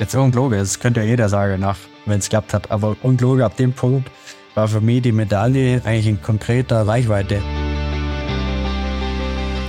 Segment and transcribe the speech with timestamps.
[0.00, 2.70] Jetzt ungelogen, das könnte ja jeder sagen, nach, wenn es geklappt hat.
[2.70, 4.10] Aber ungelogen, ab dem Punkt
[4.54, 7.40] war für mich die Medaille eigentlich in konkreter Reichweite.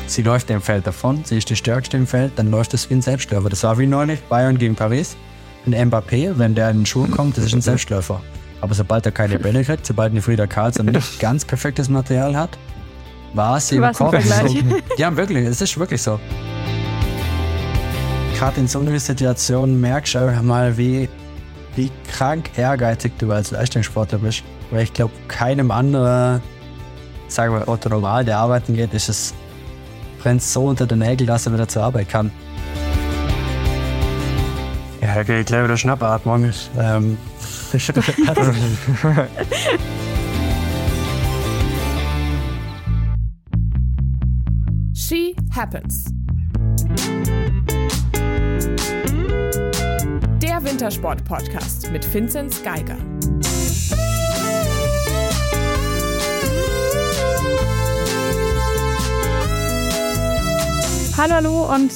[0.07, 2.95] Sie läuft im Feld davon, sie ist die Stärkste im Feld, dann läuft es wie
[2.95, 3.49] ein Selbstläufer.
[3.49, 5.15] Das war wie neulich Bayern gegen Paris.
[5.65, 8.21] Ein Mbappé, wenn der in den Schuh kommt, das ist ein Selbstläufer.
[8.61, 12.57] Aber sobald er keine Bälle kriegt, sobald eine Frieda Karlsson nicht ganz perfektes Material hat,
[13.33, 14.23] war sie im Kopf.
[14.23, 14.57] So,
[14.97, 16.19] ja, wirklich, es ist wirklich so.
[18.37, 21.07] Gerade in so einer Situation merkst du einfach mal, wie,
[21.77, 24.43] wie krank ehrgeizig du als Leistungssportler bist.
[24.71, 26.41] Weil ich glaube, keinem anderen,
[27.29, 29.33] sagen wir Otto Normal, der arbeiten geht, ist es
[30.19, 32.29] brennt so unter den Nägeln, dass er wieder zur Arbeit kann.
[35.01, 36.51] Ja, okay, gleich wieder Schnappatmung.
[36.77, 37.17] Ähm.
[44.93, 46.05] She Happens.
[50.75, 52.97] Wintersport-Podcast mit Vinzenz Geiger.
[61.17, 61.93] Hallo, hallo und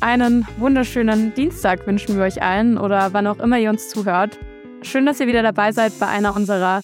[0.00, 4.38] einen wunderschönen Dienstag wünschen wir euch allen oder wann auch immer ihr uns zuhört.
[4.80, 6.80] Schön, dass ihr wieder dabei seid bei einer unserer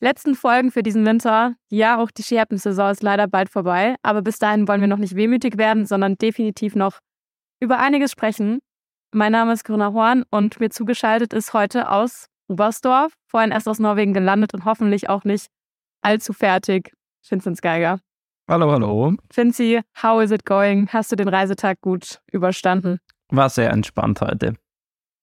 [0.00, 1.54] letzten Folgen für diesen Winter.
[1.68, 5.14] Ja, auch die Skihappen-Saison ist leider bald vorbei, aber bis dahin wollen wir noch nicht
[5.14, 6.98] wehmütig werden, sondern definitiv noch
[7.60, 8.58] über einiges sprechen.
[9.14, 13.78] Mein Name ist Corinna Horn und mir zugeschaltet ist heute aus Oberstdorf, vorhin erst aus
[13.78, 15.48] Norwegen gelandet und hoffentlich auch nicht
[16.00, 16.94] allzu fertig,
[17.28, 18.00] Vincent Geiger.
[18.48, 19.12] Hallo, hallo.
[19.30, 20.88] Finzi, how is it going?
[20.90, 23.00] Hast du den Reisetag gut überstanden?
[23.28, 24.54] War sehr entspannt heute.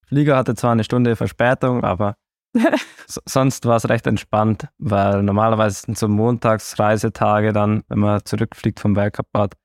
[0.05, 2.15] Flieger hatte zwar eine Stunde Verspätung, aber
[3.07, 8.95] sonst war es recht entspannt, weil normalerweise sind so Montagsreisetage dann, wenn man zurückfliegt vom
[8.95, 9.55] Weltcup-Bad,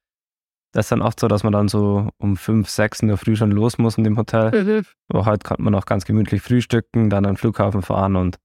[0.75, 3.36] das ist dann oft so, dass man dann so um 5, 6 in der Früh
[3.36, 4.50] schon los muss in dem Hotel.
[4.50, 4.84] Mhm.
[5.08, 8.39] Aber heute konnte man noch ganz gemütlich frühstücken, dann am Flughafen fahren und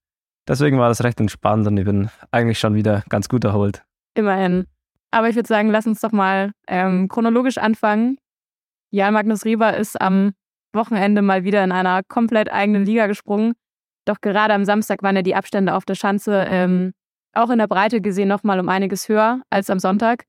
[0.48, 3.84] deswegen war das recht entspannt und ich bin eigentlich schon wieder ganz gut erholt.
[4.14, 4.68] Immerhin.
[5.10, 8.20] Aber ich würde sagen, lass uns doch mal ähm, chronologisch anfangen.
[8.92, 10.34] Jan Magnus Rieber ist am
[10.72, 13.54] Wochenende mal wieder in einer komplett eigenen Liga gesprungen.
[14.06, 16.94] Doch gerade am Samstag waren ja die Abstände auf der Schanze ähm,
[17.34, 20.26] auch in der Breite gesehen nochmal um einiges höher als am Sonntag.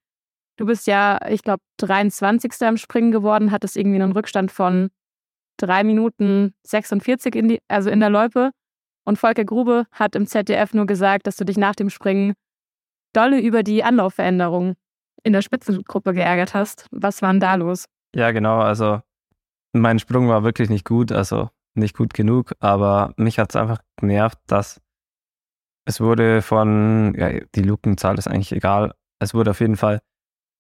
[0.60, 2.52] Du bist ja, ich glaube, 23.
[2.66, 4.90] am Springen geworden, hattest irgendwie einen Rückstand von
[5.56, 8.50] 3 Minuten 46 in die, also in der Loipe.
[9.06, 12.34] Und Volker Grube hat im ZDF nur gesagt, dass du dich nach dem Springen
[13.14, 14.74] dolle über die Anlaufveränderung
[15.22, 16.88] in der Spitzengruppe geärgert hast.
[16.90, 17.86] Was war denn da los?
[18.14, 18.58] Ja, genau.
[18.58, 19.00] Also
[19.72, 23.78] mein Sprung war wirklich nicht gut, also nicht gut genug, aber mich hat es einfach
[23.96, 24.78] genervt, dass
[25.86, 28.92] es wurde von, ja, die Lukenzahl ist eigentlich egal.
[29.20, 30.02] Es wurde auf jeden Fall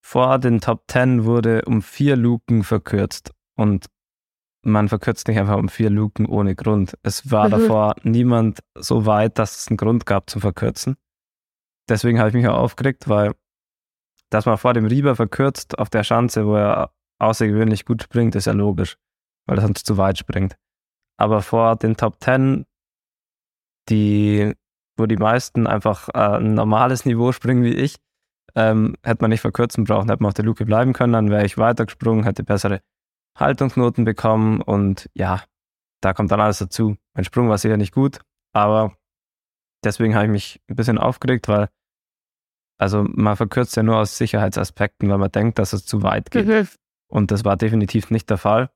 [0.00, 3.86] vor den Top 10 wurde um vier Luken verkürzt und
[4.62, 6.94] man verkürzt nicht einfach um vier Luken ohne Grund.
[7.02, 7.50] Es war mhm.
[7.52, 10.96] davor niemand so weit, dass es einen Grund gab zum Verkürzen
[11.90, 13.34] deswegen habe ich mich auch aufgeregt, weil
[14.30, 18.46] dass man vor dem Rieber verkürzt auf der Schanze, wo er außergewöhnlich gut springt, ist
[18.46, 18.96] ja logisch,
[19.46, 20.56] weil er sonst zu weit springt.
[21.16, 22.64] Aber vor den Top 10,
[23.88, 24.54] die,
[24.96, 27.96] wo die meisten einfach äh, ein normales Niveau springen wie ich,
[28.54, 31.44] ähm, hätte man nicht verkürzen brauchen, hätte man auf der Luke bleiben können, dann wäre
[31.44, 32.80] ich weitergesprungen, hätte bessere
[33.38, 35.42] Haltungsnoten bekommen und ja,
[36.00, 36.96] da kommt dann alles dazu.
[37.14, 38.20] Mein Sprung war sicher nicht gut,
[38.52, 38.96] aber
[39.84, 41.68] deswegen habe ich mich ein bisschen aufgeregt, weil
[42.80, 46.46] also man verkürzt ja nur aus Sicherheitsaspekten, weil man denkt, dass es zu weit geht.
[46.46, 46.66] Mhm.
[47.08, 48.70] Und das war definitiv nicht der Fall.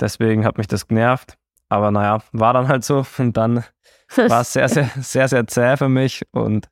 [0.00, 1.36] Deswegen hat mich das genervt.
[1.68, 3.04] Aber naja, war dann halt so.
[3.18, 3.64] Und dann
[4.16, 6.22] war es sehr, sehr, sehr, sehr zäh für mich.
[6.32, 6.70] Und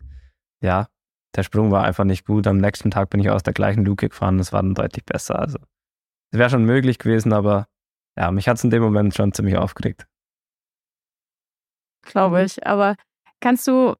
[0.62, 0.88] ja,
[1.36, 2.46] der Sprung war einfach nicht gut.
[2.46, 4.38] Am nächsten Tag bin ich aus der gleichen Luke gefahren.
[4.38, 5.38] Das war dann deutlich besser.
[5.38, 5.58] Also
[6.30, 7.66] es wäre schon möglich gewesen, aber
[8.16, 10.06] ja, mich hat es in dem Moment schon ziemlich aufgeregt.
[12.02, 12.66] Glaube ich.
[12.66, 12.96] Aber
[13.40, 13.94] kannst du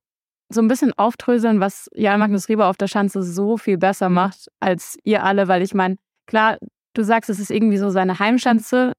[0.50, 4.48] so ein bisschen auftröseln, was Jan Magnus Rieber auf der Schanze so viel besser macht
[4.60, 5.96] als ihr alle, weil ich meine,
[6.26, 6.58] klar,
[6.94, 8.94] du sagst, es ist irgendwie so seine Heimschanze,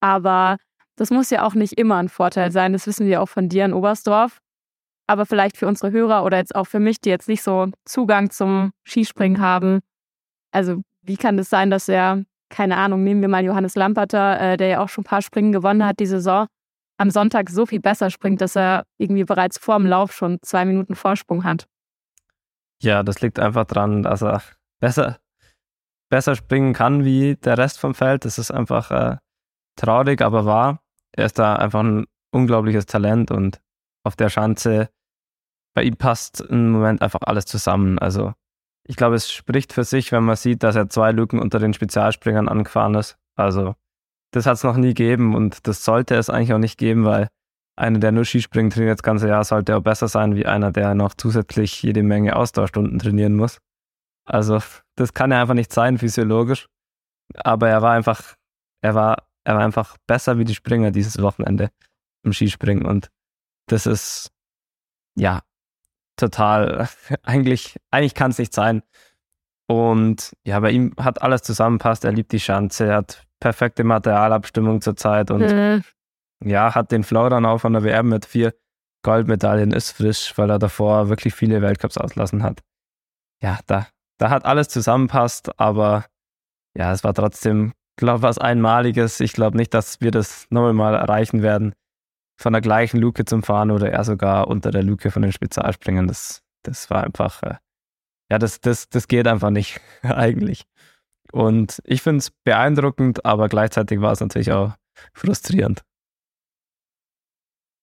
[0.00, 0.58] aber
[0.96, 2.72] das muss ja auch nicht immer ein Vorteil sein.
[2.72, 4.40] Das wissen wir auch von dir in Oberstdorf.
[5.10, 8.30] Aber vielleicht für unsere Hörer oder jetzt auch für mich, die jetzt nicht so Zugang
[8.30, 9.80] zum Skispringen haben.
[10.52, 14.40] Also, wie kann es das sein, dass er, keine Ahnung, nehmen wir mal Johannes Lamperter,
[14.40, 16.46] äh, der ja auch schon ein paar Springen gewonnen hat die Saison,
[16.96, 20.64] am Sonntag so viel besser springt, dass er irgendwie bereits vor dem Lauf schon zwei
[20.64, 21.66] Minuten Vorsprung hat.
[22.80, 24.42] Ja, das liegt einfach daran, dass er
[24.78, 25.18] besser,
[26.08, 28.24] besser springen kann wie der Rest vom Feld.
[28.24, 29.16] Das ist einfach äh,
[29.74, 30.78] traurig, aber wahr.
[31.10, 33.60] Er ist da einfach ein unglaubliches Talent und
[34.04, 34.88] auf der Schanze,
[35.80, 37.98] bei ihm passt im Moment einfach alles zusammen.
[37.98, 38.34] Also
[38.86, 41.72] ich glaube, es spricht für sich, wenn man sieht, dass er zwei Lücken unter den
[41.72, 43.16] Spezialspringern angefahren ist.
[43.34, 43.76] Also
[44.30, 47.28] das hat es noch nie gegeben und das sollte es eigentlich auch nicht geben, weil
[47.76, 50.94] einer, der nur Skispringen trainiert das ganze Jahr, sollte auch besser sein wie einer, der
[50.94, 53.56] noch zusätzlich jede Menge Ausdauerstunden trainieren muss.
[54.26, 54.60] Also
[54.96, 56.66] das kann ja einfach nicht sein, physiologisch.
[57.36, 58.34] Aber er war einfach,
[58.82, 61.70] er war, er war einfach besser wie die Springer dieses Wochenende
[62.22, 62.84] im Skispringen.
[62.84, 63.08] Und
[63.66, 64.30] das ist
[65.16, 65.40] ja
[66.20, 66.88] total,
[67.22, 68.82] eigentlich, eigentlich kann es nicht sein.
[69.66, 72.04] Und ja, bei ihm hat alles zusammenpasst.
[72.04, 75.84] Er liebt die Schanze, er hat perfekte Materialabstimmung zurzeit und mhm.
[76.44, 78.54] ja, hat den Flow dann auch von der WM mit vier
[79.02, 82.60] Goldmedaillen, ist frisch, weil er davor wirklich viele Weltcups auslassen hat.
[83.42, 83.86] Ja, da,
[84.18, 86.04] da hat alles zusammenpasst, aber
[86.76, 89.20] ja, es war trotzdem, glaube ich, was Einmaliges.
[89.20, 91.74] Ich glaube nicht, dass wir das nochmal mal erreichen werden,
[92.40, 96.08] von der gleichen Luke zum Fahren oder er sogar unter der Luke von den Spezialspringen.
[96.08, 97.56] Das, das war einfach, äh,
[98.30, 100.64] ja, das, das, das geht einfach nicht eigentlich.
[101.32, 104.72] Und ich finde es beeindruckend, aber gleichzeitig war es natürlich auch
[105.12, 105.82] frustrierend.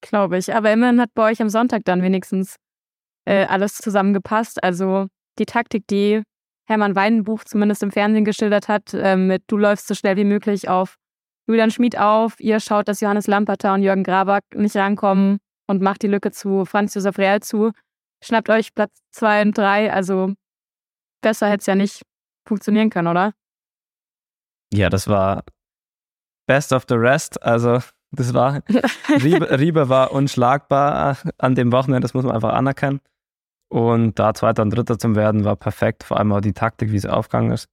[0.01, 0.53] Glaube ich.
[0.53, 2.55] Aber immerhin hat bei euch am Sonntag dann wenigstens
[3.25, 4.63] äh, alles zusammengepasst.
[4.63, 5.07] Also
[5.37, 6.23] die Taktik, die
[6.67, 10.67] Hermann Weidenbuch zumindest im Fernsehen geschildert hat, äh, mit du läufst so schnell wie möglich
[10.67, 10.97] auf
[11.47, 16.01] Julian Schmid auf, ihr schaut, dass Johannes Lamperter und Jürgen Graback nicht rankommen und macht
[16.01, 17.71] die Lücke zu Franz Josef Real zu.
[18.21, 20.33] Schnappt euch Platz zwei und drei, also
[21.21, 22.01] besser hätte es ja nicht
[22.47, 23.33] funktionieren können, oder?
[24.73, 25.43] Ja, das war
[26.47, 27.41] best of the rest.
[27.43, 27.79] Also,
[28.11, 28.61] das war,
[29.23, 32.99] Riebe, Riebe war unschlagbar an dem Wochenende, das muss man einfach anerkennen.
[33.69, 36.99] Und da Zweiter und Dritter zu werden, war perfekt, vor allem auch die Taktik, wie
[36.99, 37.67] sie aufgegangen ist.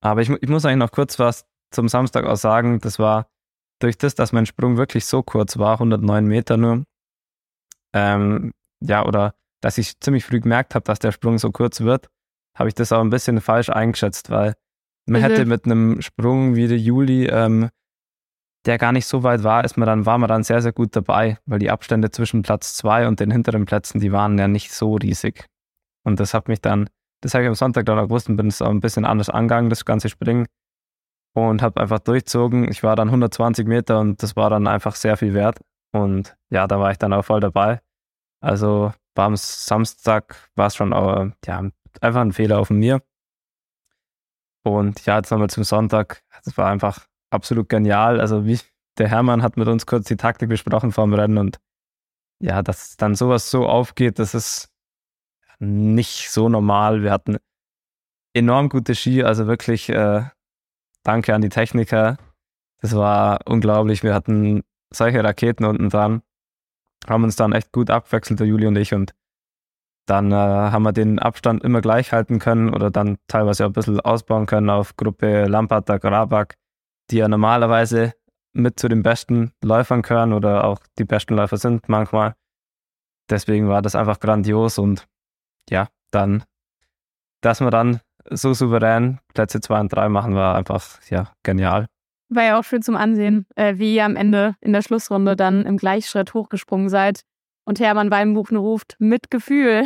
[0.00, 2.78] Aber ich, ich muss eigentlich noch kurz was zum Samstag auch sagen.
[2.80, 3.26] Das war
[3.80, 6.84] durch das, dass mein Sprung wirklich so kurz war, 109 Meter nur,
[7.94, 12.08] ähm, ja, oder dass ich ziemlich früh gemerkt habe, dass der Sprung so kurz wird,
[12.54, 14.54] habe ich das auch ein bisschen falsch eingeschätzt, weil
[15.06, 15.24] man mhm.
[15.24, 17.70] hätte mit einem Sprung wie der Juli, ähm,
[18.66, 20.94] der gar nicht so weit war, ist man dann, war man dann sehr, sehr gut
[20.94, 24.72] dabei, weil die Abstände zwischen Platz zwei und den hinteren Plätzen, die waren ja nicht
[24.72, 25.46] so riesig.
[26.04, 26.88] Und das hat mich dann,
[27.22, 29.30] das habe ich am Sonntag dann auch gewusst und bin es auch ein bisschen anders
[29.30, 30.46] angegangen, das ganze Springen.
[31.46, 32.70] Und habe einfach durchzogen.
[32.70, 35.60] Ich war dann 120 Meter und das war dann einfach sehr viel wert.
[35.92, 37.80] Und ja, da war ich dann auch voll dabei.
[38.40, 41.70] Also war am Samstag war es schon auch, ja,
[42.00, 43.02] einfach ein Fehler von mir.
[44.64, 46.22] Und ja, jetzt nochmal zum Sonntag.
[46.44, 48.20] Das war einfach absolut genial.
[48.20, 48.60] Also wie
[48.98, 51.58] der Hermann hat mit uns kurz die Taktik besprochen vor dem Rennen und
[52.40, 54.72] ja, dass dann sowas so aufgeht, das ist
[55.58, 57.02] nicht so normal.
[57.02, 57.38] Wir hatten
[58.34, 60.26] enorm gute Ski, also wirklich äh,
[61.08, 62.18] danke an die Techniker.
[62.82, 64.02] Das war unglaublich.
[64.02, 66.22] Wir hatten solche Raketen unten dran,
[67.08, 69.14] haben uns dann echt gut abwechselt, der Juli und ich, und
[70.06, 73.72] dann äh, haben wir den Abstand immer gleich halten können oder dann teilweise auch ein
[73.74, 76.56] bisschen ausbauen können auf Gruppe Lamparter, Grabak,
[77.10, 78.14] die ja normalerweise
[78.52, 82.34] mit zu den besten Läufern gehören oder auch die besten Läufer sind manchmal.
[83.30, 85.06] Deswegen war das einfach grandios und
[85.68, 86.44] ja, dann,
[87.42, 88.00] dass wir dann
[88.30, 91.86] so souverän Plätze 2 und 3 machen, war einfach ja genial.
[92.30, 95.64] War ja auch schön zum Ansehen, äh, wie ihr am Ende in der Schlussrunde dann
[95.64, 97.22] im Gleichschritt hochgesprungen seid
[97.64, 99.84] und Hermann Weinbuchen ruft, mit Gefühl.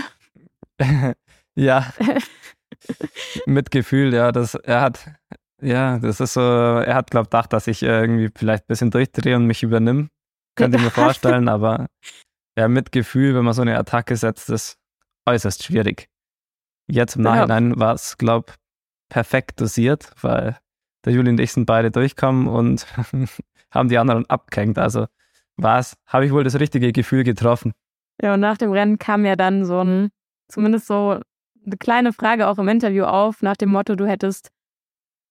[1.55, 1.93] ja.
[3.47, 4.33] mit Gefühl, ja.
[4.33, 5.11] Das, er hat,
[5.61, 8.91] ja, das ist so, er hat, glaube ich, gedacht, dass ich irgendwie vielleicht ein bisschen
[8.91, 10.09] durchdrehe und mich übernimm.
[10.57, 11.87] Könnte ich mir vorstellen, aber
[12.59, 14.79] ja, mit Gefühl, wenn man so eine Attacke setzt, ist
[15.27, 16.09] äußerst schwierig.
[16.87, 18.57] Jetzt im Nachhinein war es, glaube ich,
[19.09, 20.57] perfekt dosiert, weil
[21.05, 22.87] der Juli und ich sind beide durchkommen und
[23.71, 24.79] haben die anderen abgehängt.
[24.79, 25.07] Also
[25.57, 27.73] was, habe ich wohl das richtige Gefühl getroffen.
[28.21, 30.11] Ja, und nach dem Rennen kam ja dann so ein,
[30.49, 31.21] zumindest so
[31.65, 34.51] eine kleine Frage auch im Interview auf, nach dem Motto, du hättest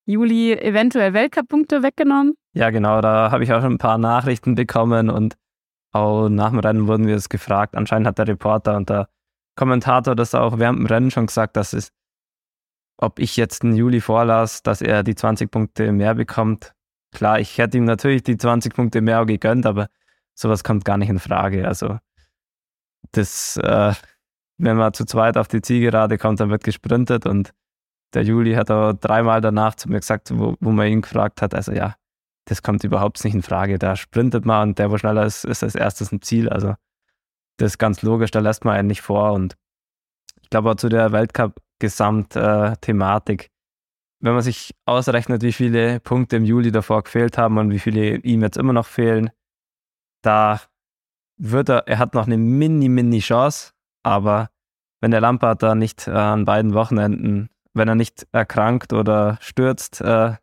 [0.05, 2.33] Juli eventuell Weltcup-Punkte weggenommen.
[2.53, 5.35] Ja, genau, da habe ich auch schon ein paar Nachrichten bekommen und
[5.91, 7.75] auch nach dem Rennen wurden wir es gefragt.
[7.75, 9.09] Anscheinend hat der Reporter und der
[9.55, 11.91] Kommentator das auch während dem Rennen schon gesagt, dass es,
[12.97, 16.73] ob ich jetzt einen Juli vorlasse, dass er die 20 Punkte mehr bekommt.
[17.11, 19.87] Klar, ich hätte ihm natürlich die 20 Punkte mehr auch gegönnt, aber
[20.33, 21.67] sowas kommt gar nicht in Frage.
[21.67, 21.97] Also
[23.11, 23.93] das, äh,
[24.57, 27.51] wenn man zu zweit auf die Zielgerade kommt, dann wird gesprintet und
[28.13, 31.53] der Juli hat auch dreimal danach zu mir gesagt, wo, wo man ihn gefragt hat,
[31.53, 31.95] also ja,
[32.45, 33.79] das kommt überhaupt nicht in Frage.
[33.79, 36.49] Da sprintet man und der, wo schneller ist, ist als erstes ein Ziel.
[36.49, 36.75] Also
[37.61, 39.33] das ist ganz logisch, da lässt man einen nicht vor.
[39.33, 39.55] Und
[40.41, 43.51] ich glaube auch zu der Weltcup-Gesamt-Thematik,
[44.19, 48.15] wenn man sich ausrechnet, wie viele Punkte im Juli davor gefehlt haben und wie viele
[48.17, 49.29] ihm jetzt immer noch fehlen,
[50.21, 50.61] da
[51.37, 53.71] wird er, er hat noch eine mini, mini Chance,
[54.03, 54.49] aber
[54.99, 60.01] wenn der Lampard da nicht äh, an beiden Wochenenden, wenn er nicht erkrankt oder stürzt,
[60.01, 60.35] äh,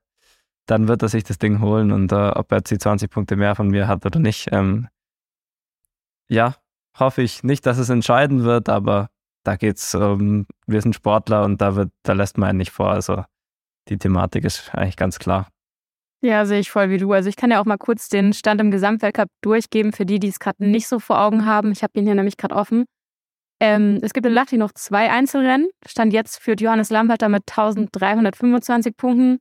[0.67, 1.93] dann wird er sich das Ding holen.
[1.93, 4.89] Und äh, ob er jetzt die 20 Punkte mehr von mir hat oder nicht, ähm,
[6.29, 6.57] ja,
[7.01, 9.09] hoffe ich nicht, dass es entscheiden wird, aber
[9.45, 12.91] da geht's um, wir sind Sportler und da wird, da lässt man einen nicht vor.
[12.91, 13.25] Also
[13.89, 15.49] die Thematik ist eigentlich ganz klar.
[16.21, 17.13] Ja, sehe ich voll wie du.
[17.13, 20.29] Also ich kann ja auch mal kurz den Stand im Gesamtweltcup durchgeben für die, die
[20.29, 21.71] es gerade nicht so vor Augen haben.
[21.71, 22.87] Ich habe ihn hier nämlich gerade offen.
[23.61, 25.69] Ähm, es gibt in Lahti noch zwei Einzelrennen.
[25.87, 29.39] Stand jetzt führt Johannes Lamperter mit 1325 Punkten.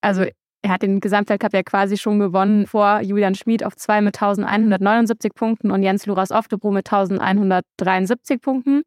[0.00, 0.24] Also
[0.64, 5.34] er hat den Gesamtweltcup ja quasi schon gewonnen vor Julian Schmid auf zwei mit 1179
[5.34, 8.82] Punkten und Jens Luras Oftebro mit 1173 Punkten.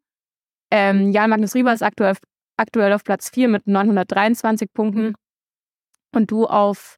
[0.71, 2.15] Ähm, Jan Magnus Rieber ist aktuell,
[2.57, 5.13] aktuell auf Platz 4 mit 923 Punkten
[6.15, 6.97] und du auf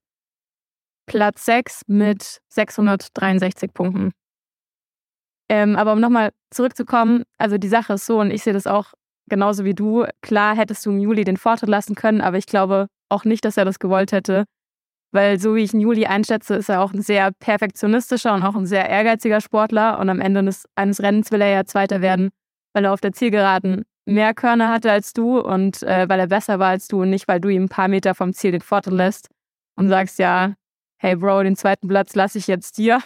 [1.08, 4.12] Platz 6 mit 663 Punkten.
[5.50, 8.94] Ähm, aber um nochmal zurückzukommen, also die Sache ist so, und ich sehe das auch
[9.28, 12.88] genauso wie du, klar hättest du im Juli den Vortritt lassen können, aber ich glaube
[13.10, 14.46] auch nicht, dass er das gewollt hätte,
[15.12, 18.56] weil so wie ich ihn Juli einschätze, ist er auch ein sehr perfektionistischer und auch
[18.56, 22.30] ein sehr ehrgeiziger Sportler und am Ende eines, eines Rennens will er ja Zweiter werden,
[22.74, 26.60] weil er auf der Zielgeraden mehr Körner hatte als du und äh, weil er besser
[26.60, 28.94] war als du und nicht, weil du ihm ein paar Meter vom Ziel den Vortritt
[28.94, 29.30] lässt
[29.76, 30.56] und sagst ja,
[30.98, 33.02] hey Bro, den zweiten Platz lasse ich jetzt dir,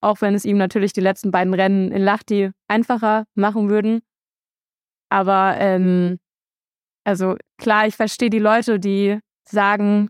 [0.00, 4.00] auch wenn es ihm natürlich die letzten beiden Rennen in Lachti einfacher machen würden.
[5.10, 6.18] Aber ähm,
[7.04, 9.18] also klar, ich verstehe die Leute, die
[9.48, 10.08] sagen,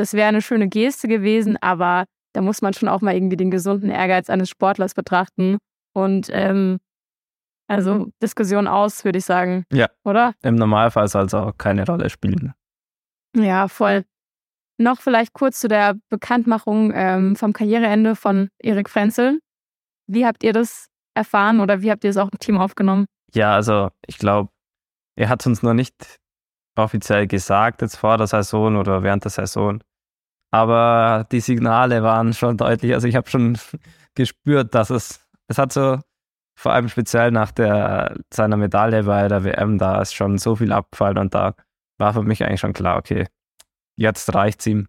[0.00, 3.50] das wäre eine schöne Geste gewesen, aber da muss man schon auch mal irgendwie den
[3.50, 5.58] gesunden Ehrgeiz eines Sportlers betrachten.
[5.92, 6.78] Und ähm,
[7.68, 9.64] also Diskussion aus, würde ich sagen.
[9.70, 9.88] Ja.
[10.04, 10.32] Oder?
[10.42, 12.54] Im Normalfall soll es auch keine Rolle spielen.
[13.36, 14.06] Ja, voll.
[14.78, 19.40] Noch vielleicht kurz zu der Bekanntmachung ähm, vom Karriereende von Erik Frenzel.
[20.06, 23.04] Wie habt ihr das erfahren oder wie habt ihr es auch im Team aufgenommen?
[23.34, 24.48] Ja, also ich glaube,
[25.16, 26.18] er hat es uns noch nicht
[26.74, 29.82] offiziell gesagt, jetzt vor der Saison oder während der Saison.
[30.52, 32.92] Aber die Signale waren schon deutlich.
[32.94, 33.58] Also ich habe schon
[34.14, 35.98] gespürt, dass es, es hat so,
[36.58, 40.72] vor allem speziell nach der, seiner Medaille bei der WM, da ist schon so viel
[40.72, 41.54] abgefallen und da
[41.98, 43.26] war für mich eigentlich schon klar, okay,
[43.96, 44.88] jetzt reicht's ihm.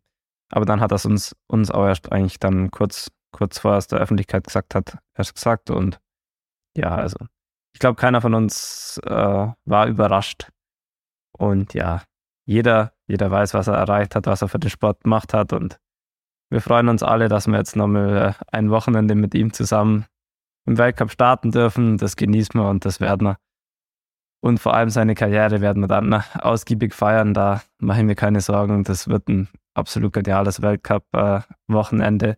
[0.51, 3.99] Aber dann hat es uns, uns auch erst eigentlich dann kurz, kurz vor es der
[3.99, 5.99] Öffentlichkeit gesagt hat, erst gesagt und
[6.75, 7.17] ja, also
[7.73, 10.49] ich glaube, keiner von uns äh, war überrascht,
[11.41, 12.03] und ja,
[12.45, 15.53] jeder, jeder weiß, was er erreicht hat, was er für den Sport gemacht hat.
[15.53, 15.79] Und
[16.49, 20.05] wir freuen uns alle, dass wir jetzt nochmal äh, ein Wochenende mit ihm zusammen
[20.65, 21.97] im Weltcup starten dürfen.
[21.97, 23.37] Das genießen wir und das werden wir.
[24.43, 27.33] Und vor allem seine Karriere werden wir dann äh, ausgiebig feiern.
[27.33, 28.83] Da mache ich mir keine Sorgen.
[28.83, 32.29] Das wird ein absolut geniales Weltcup-Wochenende.
[32.29, 32.35] Äh,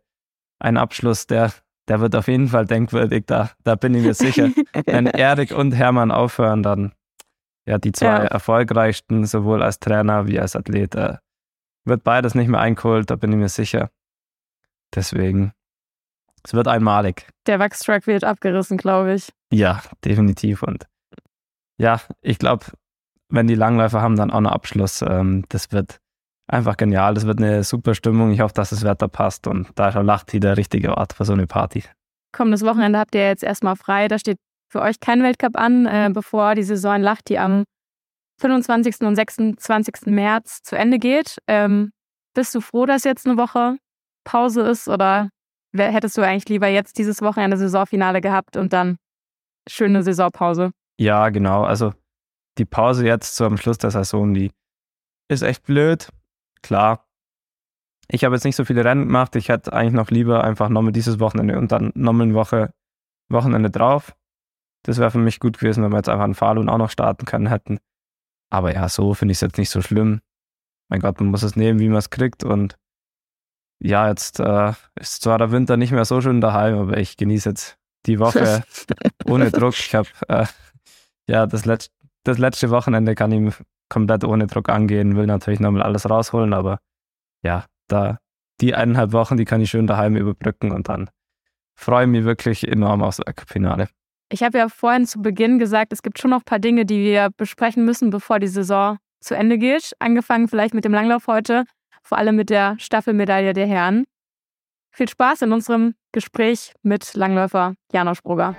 [0.59, 1.51] ein Abschluss, der,
[1.87, 3.25] der wird auf jeden Fall denkwürdig.
[3.25, 4.49] Da, da bin ich mir sicher.
[4.85, 6.93] Wenn Erik und Hermann aufhören, dann
[7.65, 8.23] ja, die zwei ja.
[8.25, 11.17] erfolgreichsten, sowohl als Trainer wie als Athlet, äh,
[11.85, 13.89] wird beides nicht mehr eingeholt, da bin ich mir sicher.
[14.93, 15.53] Deswegen,
[16.43, 17.27] es wird einmalig.
[17.47, 19.33] Der Wachstruck wird abgerissen, glaube ich.
[19.51, 20.63] Ja, definitiv.
[20.63, 20.87] Und
[21.77, 22.65] ja, ich glaube,
[23.29, 25.99] wenn die Langläufer haben dann auch noch Abschluss, ähm, das wird
[26.47, 27.13] einfach genial.
[27.13, 28.31] Das wird eine super Stimmung.
[28.31, 31.25] Ich hoffe, dass das Wetter passt und da ist auch Lachti der richtige Ort für
[31.25, 31.83] so eine Party.
[32.31, 34.07] Kommendes Wochenende habt ihr jetzt erstmal frei.
[34.07, 34.37] Da steht
[34.73, 37.63] für euch kein Weltcup an, äh, bevor die Saison in Lahti am
[38.41, 39.01] 25.
[39.01, 40.07] und 26.
[40.07, 41.37] März zu Ende geht.
[41.47, 41.91] Ähm,
[42.33, 43.77] bist du froh, dass jetzt eine Woche
[44.25, 45.29] Pause ist oder
[45.75, 48.97] hättest du eigentlich lieber jetzt dieses Wochenende Saisonfinale gehabt und dann
[49.69, 50.71] schöne Saisonpause?
[50.99, 51.63] Ja, genau.
[51.63, 51.93] Also
[52.57, 54.51] die Pause jetzt am Schluss der Saison, die
[55.29, 56.09] ist echt blöd.
[56.63, 57.05] Klar.
[58.07, 59.35] Ich habe jetzt nicht so viele Rennen gemacht.
[59.35, 62.73] Ich hätte eigentlich noch lieber einfach nochmal dieses Wochenende und dann nochmal eine Woche
[63.29, 64.13] Wochenende drauf.
[64.83, 67.25] Das wäre für mich gut gewesen, wenn wir jetzt einfach einen Falun auch noch starten
[67.25, 67.79] können hätten.
[68.49, 70.21] Aber ja, so finde ich es jetzt nicht so schlimm.
[70.89, 72.43] Mein Gott, man muss es nehmen, wie man es kriegt.
[72.43, 72.77] Und
[73.79, 77.49] ja, jetzt äh, ist zwar der Winter nicht mehr so schön daheim, aber ich genieße
[77.49, 78.63] jetzt die Woche
[79.25, 79.73] ohne Druck.
[79.73, 80.45] Ich habe äh,
[81.27, 81.89] ja das, Letz
[82.23, 83.53] das letzte Wochenende kann ich
[83.89, 86.79] komplett ohne Druck angehen, will natürlich nochmal alles rausholen, aber
[87.43, 88.19] ja, da
[88.61, 91.09] die eineinhalb Wochen, die kann ich schön daheim überbrücken und dann
[91.75, 93.89] freue ich mich wirklich enorm aufs Finale.
[94.33, 97.03] Ich habe ja vorhin zu Beginn gesagt, es gibt schon noch ein paar Dinge, die
[97.03, 99.91] wir besprechen müssen, bevor die Saison zu Ende geht.
[99.99, 101.65] Angefangen vielleicht mit dem Langlauf heute,
[102.01, 104.05] vor allem mit der Staffelmedaille der Herren.
[104.91, 108.55] Viel Spaß in unserem Gespräch mit Langläufer Janosch Brugger.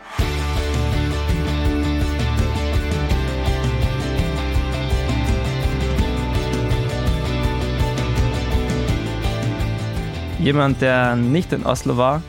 [10.39, 12.23] Jemand, der nicht in Oslo war,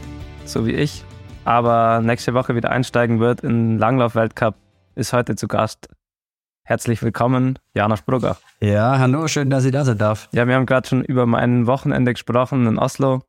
[0.45, 1.05] so wie ich,
[1.45, 4.55] aber nächste Woche wieder einsteigen wird in Langlauf-Weltcup,
[4.95, 5.87] ist heute zu Gast
[6.67, 8.37] Herzlich willkommen, Janosch Brugger.
[8.59, 10.27] Ja, hallo, schön, dass ich da sein darf.
[10.31, 13.21] Ja, wir haben gerade schon über mein Wochenende gesprochen in Oslo.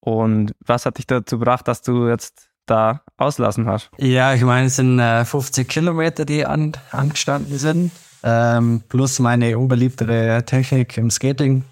[0.00, 3.88] Und was hat dich dazu gebracht, dass du jetzt da auslassen hast?
[3.96, 7.92] Ja, ich meine, es sind äh, 50 Kilometer, die an, angestanden sind.
[8.22, 11.64] Ähm, plus meine unbeliebtere Technik im Skating.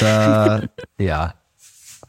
[0.00, 0.62] Da,
[0.98, 1.34] ja,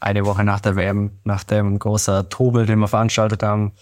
[0.04, 3.72] eine Woche nach der WM, nach dem großen Trubel, den wir veranstaltet haben,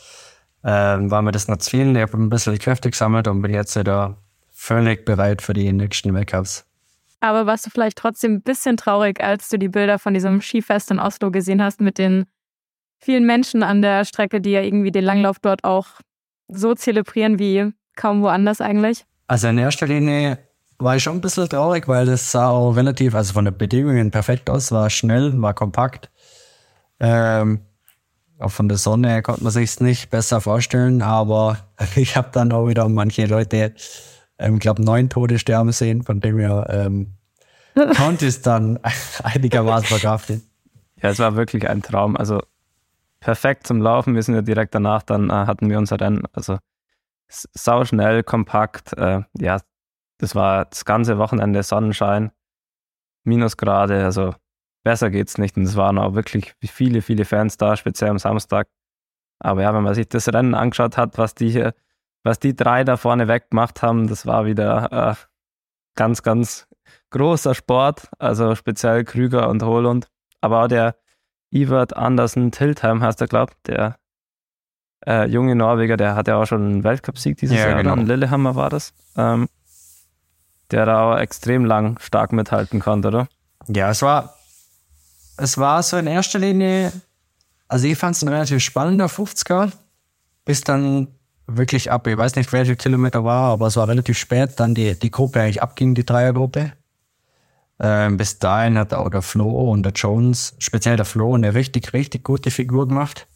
[0.65, 1.97] ähm, war mir das noch zu viel.
[1.97, 4.17] Ich habe ein bisschen Kräfte gesammelt und bin jetzt wieder
[4.53, 6.65] völlig bereit für die nächsten Weltcups.
[7.21, 10.91] Aber warst du vielleicht trotzdem ein bisschen traurig, als du die Bilder von diesem Skifest
[10.93, 12.27] in Oslo gesehen hast mit den
[12.99, 15.87] vielen Menschen an der Strecke, die ja irgendwie den Langlauf dort auch
[16.49, 19.05] so zelebrieren wie kaum woanders eigentlich?
[19.27, 20.39] Also in erster Linie
[20.79, 24.11] war ich schon ein bisschen traurig, weil das sah auch relativ, also von den Bedingungen
[24.11, 26.12] perfekt aus, war schnell, war kompakt.
[27.03, 27.61] Ähm,
[28.39, 31.59] auch von der Sonne konnte man sich nicht besser vorstellen, aber
[31.97, 33.75] ich habe dann auch wieder manche Leute,
[34.39, 37.15] ähm, glaube neun Tote sterben sehen, von dem her ähm,
[37.97, 38.79] konnte es dann
[39.23, 40.43] einigermaßen verkraften.
[41.03, 42.17] Ja, es war wirklich ein Traum.
[42.17, 42.41] Also
[43.19, 44.15] perfekt zum Laufen.
[44.15, 46.23] Wir sind ja direkt danach, dann äh, hatten wir unser Rennen.
[46.33, 46.59] Also
[47.29, 48.93] sau schnell, kompakt.
[48.97, 49.61] Äh, ja,
[50.19, 52.31] das war das ganze Wochenende Sonnenschein,
[53.25, 54.05] Minusgrade.
[54.05, 54.35] Also
[54.83, 55.57] besser geht's nicht.
[55.57, 58.69] Und es waren auch wirklich viele, viele Fans da, speziell am Samstag.
[59.39, 61.75] Aber ja, wenn man sich das Rennen angeschaut hat, was die hier,
[62.23, 65.15] was die drei da vorne weg gemacht haben, das war wieder äh,
[65.97, 66.69] ganz, ganz
[67.11, 68.09] großer Sport.
[68.19, 70.09] Also speziell Krüger und Holund.
[70.41, 70.97] Aber auch der
[71.51, 73.97] Ivert Andersen Tiltheim heißt er, glaubt, der
[75.07, 77.83] äh, junge Norweger, der hat ja auch schon einen Weltcupsieg dieses ja, Jahr.
[77.83, 77.95] Genau.
[77.95, 78.95] In Lillehammer war das.
[79.17, 79.49] Ähm,
[80.71, 83.29] der da auch extrem lang stark mithalten konnte, oder?
[83.69, 84.35] Ja, es war
[85.37, 86.93] es war so in erster Linie,
[87.69, 89.73] also ich fand es ein relativ spannender 50er,
[90.45, 91.09] bis dann
[91.47, 94.99] wirklich ab, ich weiß nicht, welche Kilometer war, aber es war relativ spät, dann die,
[94.99, 96.73] die Gruppe eigentlich abging, die Dreiergruppe.
[97.81, 101.93] Ähm, bis dahin hat auch der Flo und der Jones, speziell der Flo, eine richtig,
[101.93, 103.27] richtig gute Figur gemacht.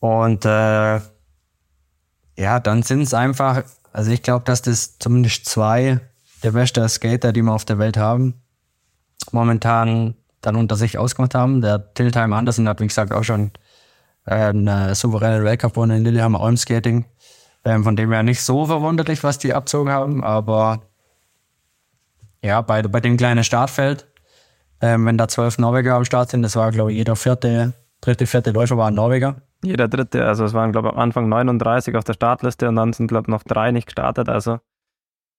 [0.00, 1.00] Und äh,
[2.36, 6.00] ja, dann sind es einfach, also ich glaube, dass das zumindest zwei
[6.42, 8.34] der besten Skater, die wir auf der Welt haben,
[9.32, 10.14] momentan
[10.48, 11.60] dann unter sich ausgemacht haben.
[11.60, 13.52] Der Tiltheim Andersen hat, wie gesagt, auch schon
[14.26, 17.04] äh, einen souveränen Weltcup gewonnen in Lillehammer Olmskating.
[17.64, 20.82] Ähm, von dem her nicht so verwunderlich, was die abzogen haben, aber
[22.42, 24.06] ja, bei, bei dem kleinen Startfeld,
[24.80, 28.26] ähm, wenn da zwölf Norweger am Start sind, das war, glaube ich, jeder vierte, dritte,
[28.26, 29.42] vierte Läufer war ein Norweger.
[29.62, 32.92] Jeder dritte, also es waren, glaube ich, am Anfang 39 auf der Startliste und dann
[32.92, 34.28] sind, glaube ich, noch drei nicht gestartet.
[34.28, 34.60] Also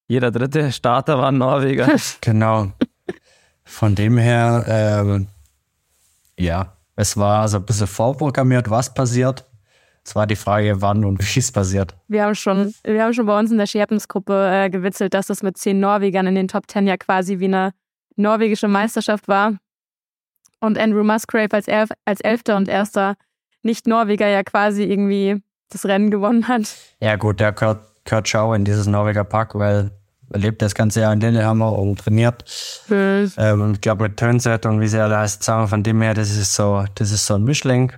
[0.08, 1.88] jeder dritte Starter war ein Norweger.
[2.22, 2.74] genau.
[3.70, 5.28] Von dem her, ähm,
[6.38, 9.46] ja, es war also ein bisschen vorprogrammiert, was passiert.
[10.04, 11.96] Es war die Frage, wann und wie es passiert.
[12.08, 15.44] Wir haben schon, wir haben schon bei uns in der Scherpensgruppe äh, gewitzelt, dass das
[15.44, 17.72] mit zehn Norwegern in den Top Ten ja quasi wie eine
[18.16, 19.54] norwegische Meisterschaft war.
[20.60, 23.16] Und Andrew Musgrave als, Elf, als Elfter und Erster
[23.62, 26.76] Nicht-Norweger ja quasi irgendwie das Rennen gewonnen hat.
[27.00, 29.92] Ja, gut, der gehört, gehört Schau in dieses Norweger Pack, weil
[30.34, 32.44] lebt das ganze Jahr in Lillehammer und trainiert.
[32.88, 33.32] Mhm.
[33.38, 36.30] Ähm, ich glaube mit Turnset und wie sie alle heißt, sagen von dem her, das
[36.30, 37.94] ist so, das ist so ein Mischling.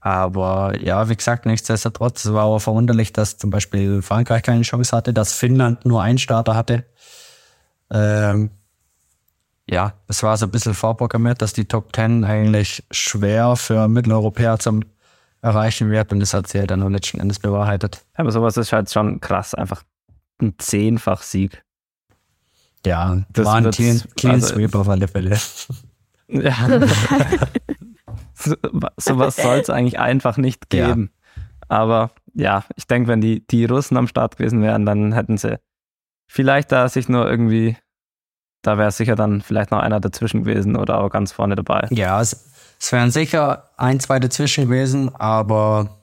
[0.00, 4.96] Aber ja, wie gesagt, nichtsdestotrotz, es war aber verwunderlich, dass zum Beispiel Frankreich keine Chance
[4.96, 6.84] hatte, dass Finnland nur einen Starter hatte.
[7.90, 8.50] Ähm,
[9.70, 14.58] ja, es war so ein bisschen vorprogrammiert, dass die Top Ten eigentlich schwer für Mitteleuropäer
[14.58, 14.82] zum
[15.42, 18.04] erreichen wird und das hat sich ja dann auch letzten Endes bewahrheitet.
[18.14, 19.82] Aber sowas ist halt schon krass, einfach
[20.42, 21.62] ein Zehnfach-Sieg.
[22.84, 25.38] Ja, das war ein clean, clean also, Sweep auf alle Fälle.
[26.28, 26.54] Ja.
[28.34, 28.56] so,
[28.96, 31.10] sowas soll es eigentlich einfach nicht geben.
[31.12, 31.36] Ja.
[31.68, 35.58] Aber ja, ich denke, wenn die, die Russen am Start gewesen wären, dann hätten sie
[36.26, 37.76] vielleicht da sich nur irgendwie,
[38.62, 41.86] da wäre sicher dann vielleicht noch einer dazwischen gewesen oder auch ganz vorne dabei.
[41.90, 42.50] Ja, es,
[42.80, 46.02] es wären sicher ein, zwei dazwischen gewesen, aber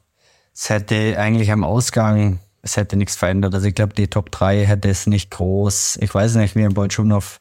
[0.54, 3.53] es hätte eigentlich am Ausgang es hätte nichts verändert.
[3.53, 5.97] Also ich glaube, die Top 3 hätte es nicht groß.
[6.01, 7.39] Ich weiß nicht, wie ein Bolchunov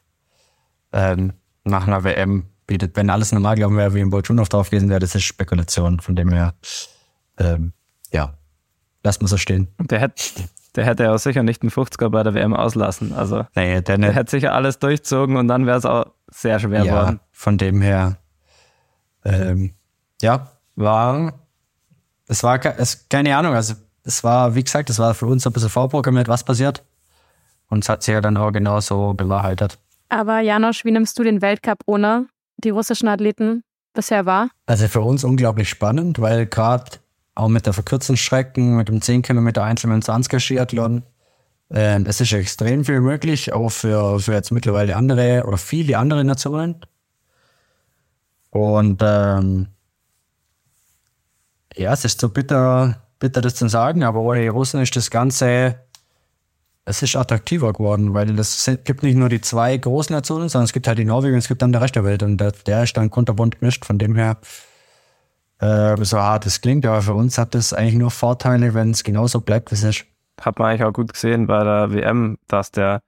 [0.93, 2.95] ähm, nach einer WM bietet.
[2.95, 5.99] Wenn alles normal glauben wäre, wie ein Bolchunov drauf gewesen wäre, das ist Spekulation.
[5.99, 6.53] Von dem her,
[7.37, 7.73] ähm,
[8.11, 8.33] ja,
[9.03, 9.67] lass mal so stehen.
[9.79, 10.23] Der hätte,
[10.75, 13.13] der hätte auch sicher nicht einen 50er bei der WM auslassen.
[13.13, 16.85] Also nee, der, der hätte sicher alles durchzogen und dann wäre es auch sehr schwer
[16.85, 17.19] ja, worden.
[17.31, 18.17] Von dem her,
[19.25, 19.73] ähm,
[20.21, 21.33] ja, war,
[22.27, 23.73] es war, es, keine Ahnung, also
[24.09, 26.83] es war, wie gesagt, es war für uns ein bisschen vorprogrammiert, was passiert.
[27.69, 29.77] Und es hat sich ja dann auch genauso bewahrheitet.
[30.09, 34.49] Aber Janosch, wie nimmst du den Weltcup ohne die russischen Athleten bisher wahr?
[34.65, 36.97] Also für uns unglaublich spannend, weil gerade
[37.35, 41.03] auch mit der verkürzten Strecken, mit dem 10 Kilometer Einzel- und 20er Skiathlon.
[41.69, 46.23] Ähm, es ist extrem viel möglich, auch für, für jetzt mittlerweile andere oder viele andere
[46.23, 46.81] Nationen.
[48.49, 49.67] Und ähm,
[51.75, 55.11] ja, es ist so bitter, bitter das zu sagen, aber ohne die Russen ist das
[55.11, 55.79] Ganze,
[56.85, 60.73] es ist attraktiver geworden, weil es gibt nicht nur die zwei großen Nationen, sondern es
[60.73, 62.83] gibt halt die Norwegen und es gibt dann der Rest der Welt und der, der
[62.83, 63.85] ist dann kunterbunt gemischt.
[63.85, 64.37] Von dem her,
[65.59, 69.03] äh, so hart es klingt, aber für uns hat das eigentlich nur Vorteile, wenn es
[69.03, 70.05] genauso bleibt, wie es ist.
[70.41, 73.01] Hat man eigentlich auch gut gesehen bei der WM, dass der,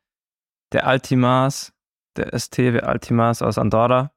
[0.74, 1.72] der Altimas,
[2.18, 4.12] der STW Altimas aus Andorra,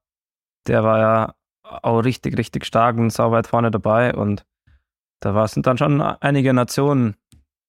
[0.66, 1.34] der war ja
[1.82, 4.44] auch richtig, richtig stark und sau weit vorne dabei und
[5.24, 7.14] da war, sind dann schon einige Nationen,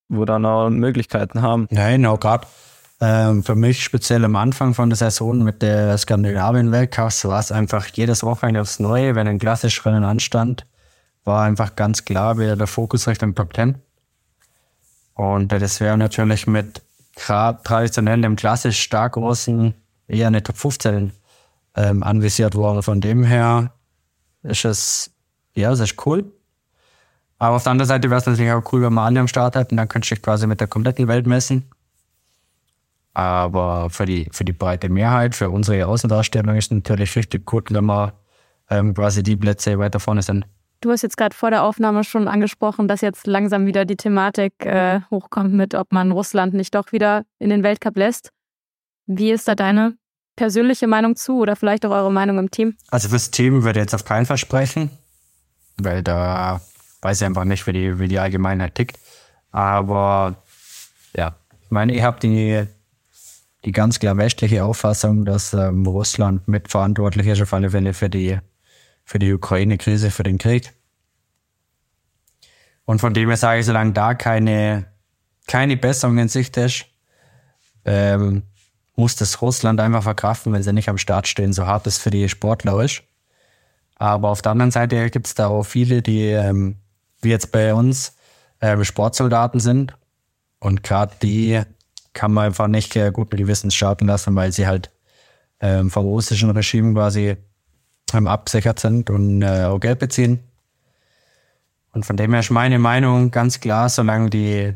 [0.10, 1.68] wo dann auch Möglichkeiten haben.
[1.72, 2.48] Nein, auch gerade
[3.02, 7.88] ähm, für mich speziell am Anfang von der Saison mit der Skandinavien-Weltcup war es einfach
[7.88, 10.66] jedes Wochenende aufs Neue, wenn ein klassisches Rennen anstand,
[11.24, 13.82] war einfach ganz klar wieder der Fokus Richtung Top Ten.
[15.14, 16.82] Und das wäre natürlich mit
[17.16, 19.74] traditionell dem klassisch stark großen
[20.08, 21.12] eher eine Top 15
[21.76, 22.84] ähm, anvisiert worden.
[22.84, 23.72] Von dem her
[24.44, 25.12] ist es,
[25.54, 26.32] ja, es ist cool.
[27.38, 29.56] Aber auf der anderen Seite wäre es natürlich auch cool, wenn man alle am Start
[29.56, 31.66] hat und dann könntest du dich quasi mit der kompletten Welt messen.
[33.14, 37.74] Aber für die, für die breite Mehrheit, für unsere Außendarstellung ist es natürlich richtig gut,
[37.74, 38.14] wenn wir
[38.70, 40.46] ähm, quasi die Plätze weiter vorne sind.
[40.82, 44.54] Du hast jetzt gerade vor der Aufnahme schon angesprochen, dass jetzt langsam wieder die Thematik
[44.66, 48.32] äh, hochkommt mit, ob man Russland nicht doch wieder in den Weltcup lässt.
[49.08, 49.96] Wie ist da deine
[50.36, 52.76] persönliche Meinung zu oder vielleicht auch eure Meinung im Team?
[52.90, 54.90] Also fürs Team würde ich jetzt auf keinen Fall sprechen,
[55.78, 56.60] weil da
[57.06, 58.98] weiß ich einfach nicht, wie die, wie die Allgemeinheit tickt.
[59.52, 60.38] Aber
[61.16, 62.66] ja, ich meine, ich habe die,
[63.64, 68.40] die ganz klar westliche Auffassung, dass ähm, Russland mitverantwortlich ist auf alle Fälle für die,
[69.04, 70.74] für die Ukraine-Krise, für den Krieg.
[72.86, 74.88] Und von dem her sage ich, solange da keine,
[75.48, 76.86] keine Besserung in Sicht ist,
[77.86, 78.42] ähm,
[78.96, 82.10] muss das Russland einfach verkraften, wenn sie nicht am Start stehen, so hart es für
[82.10, 83.04] die Sportler ist.
[83.96, 86.78] Aber auf der anderen Seite gibt es da auch viele, die, ähm,
[87.26, 88.16] wie jetzt bei uns,
[88.60, 89.98] äh, Sportsoldaten sind.
[90.60, 91.62] Und gerade die
[92.14, 94.92] kann man einfach nicht äh, gut mit Gewissen starten lassen, weil sie halt
[95.60, 97.36] ähm, vom russischen Regime quasi
[98.14, 100.40] ähm, abgesichert sind und äh, auch Geld beziehen.
[101.92, 104.74] Und von dem her ist meine Meinung ganz klar, solange die,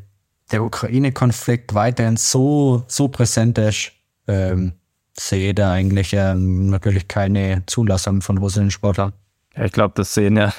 [0.51, 3.91] der Ukraine-Konflikt weiterhin so, so präsent ist,
[4.27, 4.73] ähm,
[5.19, 9.13] sehe da eigentlich ähm, natürlich keine Zulassung von russischen Sportlern.
[9.55, 10.53] Ja, ich glaube, das sehen ja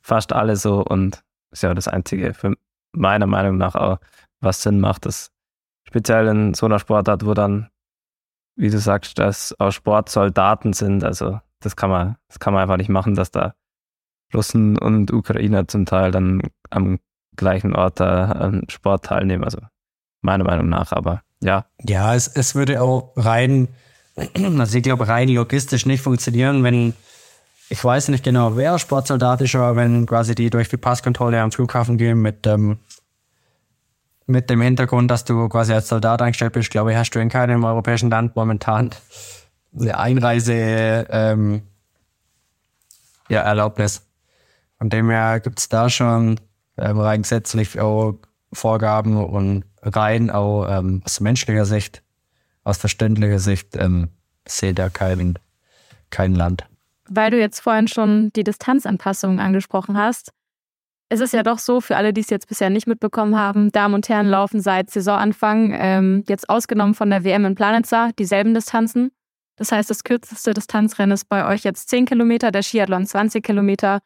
[0.00, 2.54] fast alle so und ist ja das Einzige für
[2.92, 3.98] meiner Meinung nach auch,
[4.40, 5.30] was Sinn macht, dass
[5.86, 7.68] speziell in so einer Sportart, wo dann,
[8.56, 12.76] wie du sagst, dass auch Sportsoldaten sind, also das kann man, das kann man einfach
[12.76, 13.54] nicht machen, dass da
[14.34, 16.98] Russen und Ukrainer zum Teil dann am
[17.36, 19.44] gleichen Ort da an Sport teilnehmen.
[19.44, 19.58] Also
[20.20, 21.66] meiner Meinung nach, aber ja.
[21.82, 23.68] Ja, es, es würde auch rein,
[24.58, 26.94] also ich glaube, rein logistisch nicht funktionieren, wenn,
[27.70, 31.52] ich weiß nicht genau, wer Sportsoldat ist, aber wenn quasi die durch die Passkontrolle am
[31.52, 32.78] Flughafen gehen mit, ähm,
[34.26, 37.28] mit dem Hintergrund, dass du quasi als Soldat eingestellt bist, glaube ich, hast du in
[37.28, 38.90] keinem europäischen Land momentan
[39.78, 41.62] eine Einreise ähm,
[43.28, 44.02] ja, Erlaubnis.
[44.78, 46.40] Von dem her gibt es da schon
[46.78, 48.18] ähm, rein gesetzlich auch
[48.52, 52.02] Vorgaben und rein auch ähm, aus menschlicher Sicht,
[52.64, 54.08] aus verständlicher Sicht ähm,
[54.46, 55.38] sehe da kein,
[56.08, 56.66] kein Land.
[57.10, 60.32] Weil du jetzt vorhin schon die Distanzanpassungen angesprochen hast,
[61.10, 63.94] es ist ja doch so, für alle, die es jetzt bisher nicht mitbekommen haben, Damen
[63.94, 69.10] und Herren laufen seit Saisonanfang, ähm, jetzt ausgenommen von der WM in Planitza, dieselben Distanzen.
[69.56, 74.00] Das heißt, das kürzeste Distanzrennen ist bei euch jetzt 10 Kilometer, der Skiathlon 20 Kilometer,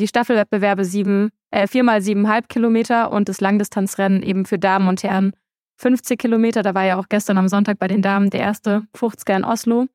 [0.00, 5.02] die Staffelwettbewerbe 7, äh, 4 mal 7,5 Kilometer und das Langdistanzrennen eben für Damen und
[5.02, 5.32] Herren
[5.76, 6.62] 50 Kilometer.
[6.62, 9.86] Da war ja auch gestern am Sonntag bei den Damen der erste 50er in Oslo.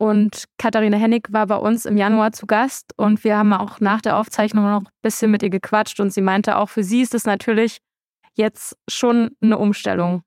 [0.00, 4.00] Und Katharina Hennig war bei uns im Januar zu Gast und wir haben auch nach
[4.00, 7.12] der Aufzeichnung noch ein bisschen mit ihr gequatscht und sie meinte, auch für sie ist
[7.12, 7.82] es natürlich
[8.34, 10.22] jetzt schon eine Umstellung.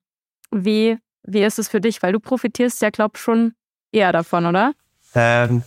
[0.52, 2.04] Wie, wie ist es für dich?
[2.04, 3.54] Weil du profitierst ja, glaube ich, schon
[3.92, 4.74] eher davon, oder?
[5.16, 5.64] Ähm,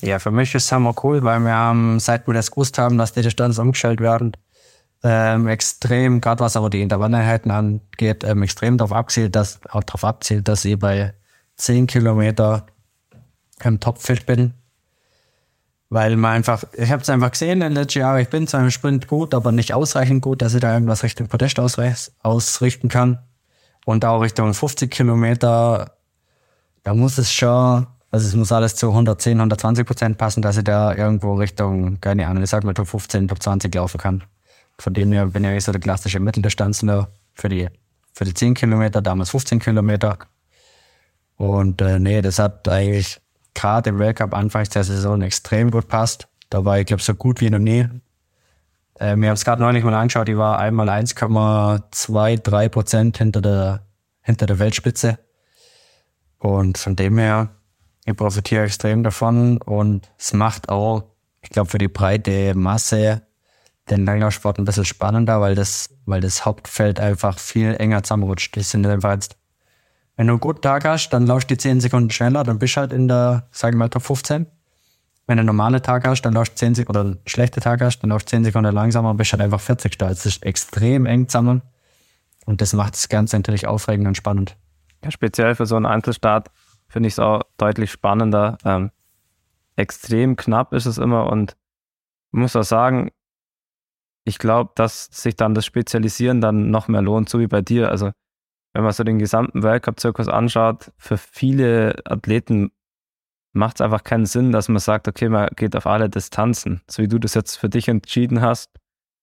[0.00, 2.98] ja, für mich ist es hammer cool, weil wir haben, seit wir das gewusst haben,
[2.98, 4.36] dass die Distanz umgestellt werden,
[5.02, 10.04] ähm, extrem, gerade was aber die Intervalleinheiten angeht, ähm, extrem darauf abzielt, dass, auch darauf
[10.04, 11.14] abzielt, dass ich bei
[11.56, 12.66] 10 Kilometer
[13.62, 14.54] im Topfit bin.
[15.90, 18.62] Weil man einfach, ich habe es einfach gesehen in den letzten Jahren, ich bin zwar
[18.62, 23.18] im Sprint gut, aber nicht ausreichend gut, dass ich da irgendwas Richtung Podest ausrichten kann.
[23.84, 25.96] Und auch Richtung 50 Kilometer,
[26.82, 30.64] da muss es schon, also es muss alles zu 110, 120 Prozent passen, dass ich
[30.64, 34.24] da irgendwo Richtung, keine Ahnung, ich sag mal Top 15, Top 20 laufen kann.
[34.78, 37.68] Von dem her bin ich so der klassische Mitteldistanzler für die,
[38.12, 40.18] für die 10 Kilometer, damals 15 Kilometer.
[41.36, 43.20] Und äh, nee, das hat eigentlich
[43.54, 46.28] gerade im Weltcup anfangs der Saison extrem gut passt.
[46.50, 47.88] Da war ich, glaube so gut wie noch nie.
[48.94, 53.86] Äh, wir haben es gerade neulich mal angeschaut, die war einmal 1,23 Prozent hinter der,
[54.20, 55.18] hinter der Weltspitze.
[56.38, 57.48] Und von dem her,
[58.04, 61.04] ich profitiere extrem davon und es macht auch,
[61.40, 63.22] ich glaube, für die breite Masse
[63.90, 68.54] den Langlaufsport ein bisschen spannender, weil das, weil das Hauptfeld einfach viel enger zusammenrutscht.
[68.56, 69.36] Die sind einfach jetzt,
[70.16, 72.76] wenn du einen guten Tag hast, dann laufst du die 10 Sekunden schneller, dann bist
[72.76, 74.46] du halt in der, sagen wir mal, Top 15.
[75.26, 77.80] Wenn du einen normalen Tag hast, dann laufst du 10 Sekunden, oder einen schlechten Tag
[77.80, 80.10] hast, dann laufst du 10 Sekunden langsamer und bist halt einfach 40 da.
[80.10, 81.62] Es ist extrem eng zusammen.
[82.46, 84.56] Und das macht das Ganze natürlich aufregend und spannend.
[85.02, 86.50] Ja, speziell für so einen Einzelstart
[86.88, 88.58] finde ich es auch deutlich spannender.
[88.64, 88.90] Ähm,
[89.76, 91.56] extrem knapp ist es immer und
[92.30, 93.10] muss auch sagen,
[94.24, 97.90] ich glaube, dass sich dann das Spezialisieren dann noch mehr lohnt, so wie bei dir.
[97.90, 98.12] Also,
[98.74, 102.72] wenn man so den gesamten Weltcup-Zirkus anschaut, für viele Athleten
[103.52, 106.82] macht es einfach keinen Sinn, dass man sagt, okay, man geht auf alle Distanzen.
[106.90, 108.72] So wie du das jetzt für dich entschieden hast,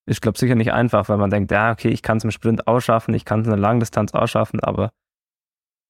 [0.06, 2.32] ist, glaube ich, sicher nicht einfach, weil man denkt, ja, okay, ich kann es im
[2.32, 4.92] Sprint ausschaffen, ich kann es in der Langdistanz ausschaffen, aber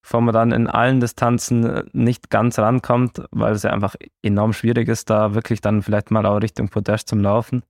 [0.04, 4.88] bevor man dann in allen Distanzen nicht ganz rankommt, weil es ja einfach enorm schwierig
[4.90, 7.62] ist, da wirklich dann vielleicht mal auch Richtung Podest zum Laufen,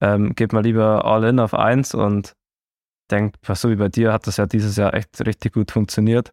[0.00, 2.34] ähm, geht man lieber all in auf eins und
[3.10, 6.32] denkt, so wie bei dir hat das ja dieses Jahr echt richtig gut funktioniert.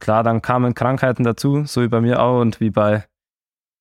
[0.00, 3.04] Klar, dann kamen Krankheiten dazu, so wie bei mir auch und wie bei,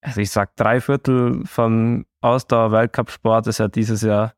[0.01, 4.33] also ich sag, drei Viertel vom Ausdauer-Weltcup-Sport ist ja dieses Jahr,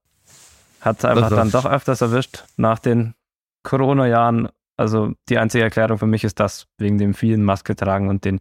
[0.79, 3.15] hat es einfach dann doch öfters erwischt nach den
[3.63, 4.49] Corona-Jahren.
[4.77, 8.39] Also die einzige Erklärung für mich ist das, wegen dem vielen Maske tragen und den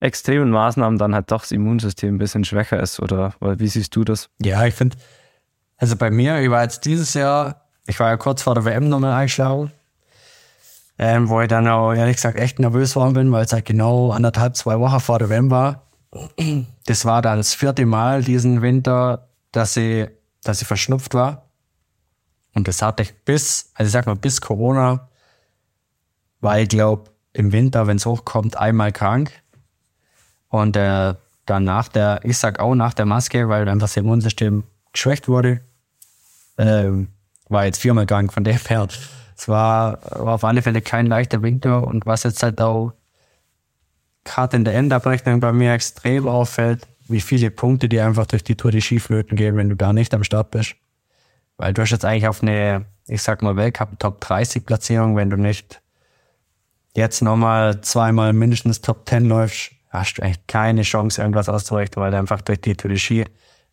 [0.00, 3.00] extremen Maßnahmen dann halt doch das Immunsystem ein bisschen schwächer ist.
[3.00, 4.30] Oder wie siehst du das?
[4.40, 4.96] Ja, ich finde,
[5.76, 8.88] also bei mir, ich war jetzt dieses Jahr, ich war ja kurz vor der WM
[8.88, 9.72] nochmal eingeschlagen,
[10.98, 14.10] ähm, wo ich dann auch ehrlich gesagt echt nervös geworden bin, weil es halt genau
[14.10, 15.82] anderthalb, zwei Wochen vor der WM war.
[16.86, 20.08] Das war dann das vierte Mal diesen Winter, dass ich,
[20.42, 21.46] dass ich verschnupft war.
[22.54, 25.08] Und das hatte ich bis, also ich sag mal, bis Corona,
[26.40, 29.32] weil ich glaube, im Winter, wenn es hochkommt, einmal krank.
[30.48, 31.14] Und äh,
[31.46, 35.60] dann nach der, ich sag auch nach der Maske, weil einfach das Immunsystem geschwächt wurde.
[36.56, 37.08] Ähm,
[37.48, 38.88] war jetzt viermal krank, von dem her.
[39.36, 42.92] Es war, war auf alle Fälle kein leichter Winter und was jetzt halt auch
[44.24, 48.56] gerade in der Endabrechnung bei mir extrem auffällt, wie viele Punkte die einfach durch die
[48.56, 50.76] Tour die Skiflöten gehen, wenn du da nicht am Start bist.
[51.56, 55.30] Weil du hast jetzt eigentlich auf eine, ich sag mal, Weltcup Top 30 Platzierung, wenn
[55.30, 55.82] du nicht
[56.96, 62.10] jetzt nochmal zweimal mindestens Top 10 läufst, hast du eigentlich keine Chance, irgendwas auszurichten, weil
[62.10, 63.24] du einfach durch die Tour de Ski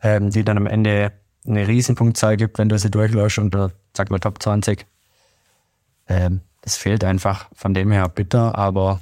[0.01, 1.11] ähm, die dann am Ende
[1.45, 4.85] eine Riesenpunktzahl gibt, wenn du sie durchläufst unter, sag mal, Top 20.
[6.07, 8.99] Ähm, das fehlt einfach von dem her bitter, aber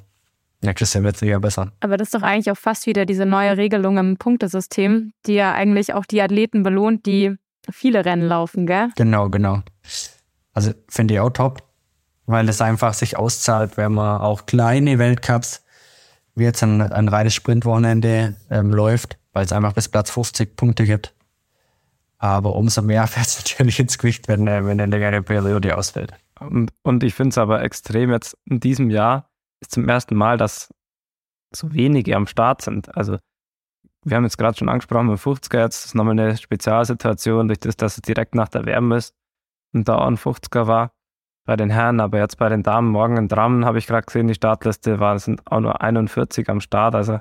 [0.62, 1.72] nächstes Jahr wird es sicher besser.
[1.82, 5.54] Aber das ist doch eigentlich auch fast wieder diese neue Regelung im Punktesystem, die ja
[5.54, 7.36] eigentlich auch die Athleten belohnt, die
[7.70, 8.90] viele Rennen laufen, gell?
[8.96, 9.62] Genau, genau.
[10.54, 11.64] Also finde ich auch top,
[12.26, 15.64] weil es einfach sich auszahlt, wenn man auch kleine Weltcups,
[16.36, 20.86] wie jetzt ein, ein reines Sprintwochenende ähm, läuft, weil es einfach bis Platz 50 Punkte
[20.86, 21.14] gibt.
[22.20, 26.14] Aber umso mehr fällt es natürlich ins Gewicht, wenn, äh, wenn eine längere Periode ausfällt.
[26.40, 29.30] Und, und ich finde es aber extrem jetzt in diesem Jahr
[29.62, 30.70] ist zum ersten Mal, dass
[31.54, 32.96] so wenige am Start sind.
[32.96, 33.18] Also
[34.06, 37.76] wir haben jetzt gerade schon angesprochen, mit 50er jetzt ist nochmal eine Spezialsituation, durch das,
[37.76, 39.14] dass es direkt nach der Wärme ist
[39.74, 40.92] und da auch ein 50er war
[41.46, 44.28] bei den Herren, aber jetzt bei den Damen morgen in Drammen habe ich gerade gesehen,
[44.28, 47.20] die Startliste war, sind auch nur 41 am Start, also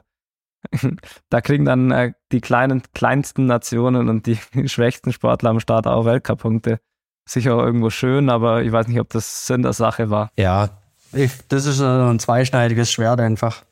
[1.30, 6.04] da kriegen dann äh, die kleinen, kleinsten Nationen und die schwächsten Sportler am Start auch
[6.04, 6.80] Weltcup-Punkte.
[7.24, 10.30] Sicher auch irgendwo schön, aber ich weiß nicht, ob das Sinn der Sache war.
[10.36, 10.70] Ja,
[11.12, 13.64] ich, das ist ein zweischneidiges Schwert einfach.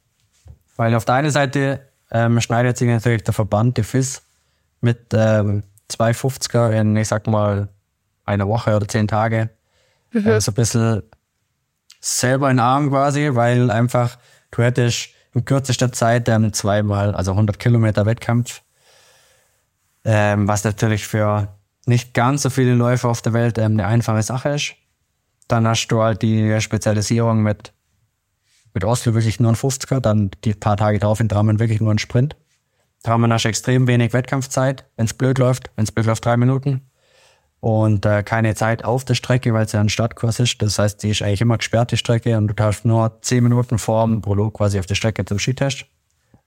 [0.76, 4.22] Weil auf der einen Seite ähm, schneidet sich natürlich der Verband, die FIS,
[4.80, 7.68] mit ähm, 250er in, ich sag mal,
[8.24, 9.50] einer Woche oder zehn Tage.
[10.12, 10.26] Mhm.
[10.26, 11.02] Äh, so ein bisschen
[12.00, 14.18] selber in den Arm quasi, weil einfach
[14.50, 18.62] du hättest in kürzester Zeit ähm, zweimal, also 100 Kilometer Wettkampf,
[20.04, 24.22] ähm, was natürlich für nicht ganz so viele Läufer auf der Welt ähm, eine einfache
[24.22, 24.74] Sache ist.
[25.46, 27.74] Dann hast du halt die Spezialisierung mit,
[28.72, 31.92] mit Oslo wirklich nur ein 50er, dann die paar Tage drauf in Drammen wirklich nur
[31.92, 32.34] ein Sprint.
[33.02, 36.38] Drammen hast du extrem wenig Wettkampfzeit, wenn es blöd läuft, wenn es blöd läuft, drei
[36.38, 36.80] Minuten
[37.66, 40.62] und äh, keine Zeit auf der Strecke, weil es ja ein Startkurs ist.
[40.62, 43.80] Das heißt, die ist eigentlich immer gesperrt, die Strecke, und du darfst nur zehn Minuten
[43.80, 45.84] vor dem Prolog quasi auf der Strecke zum Skitest.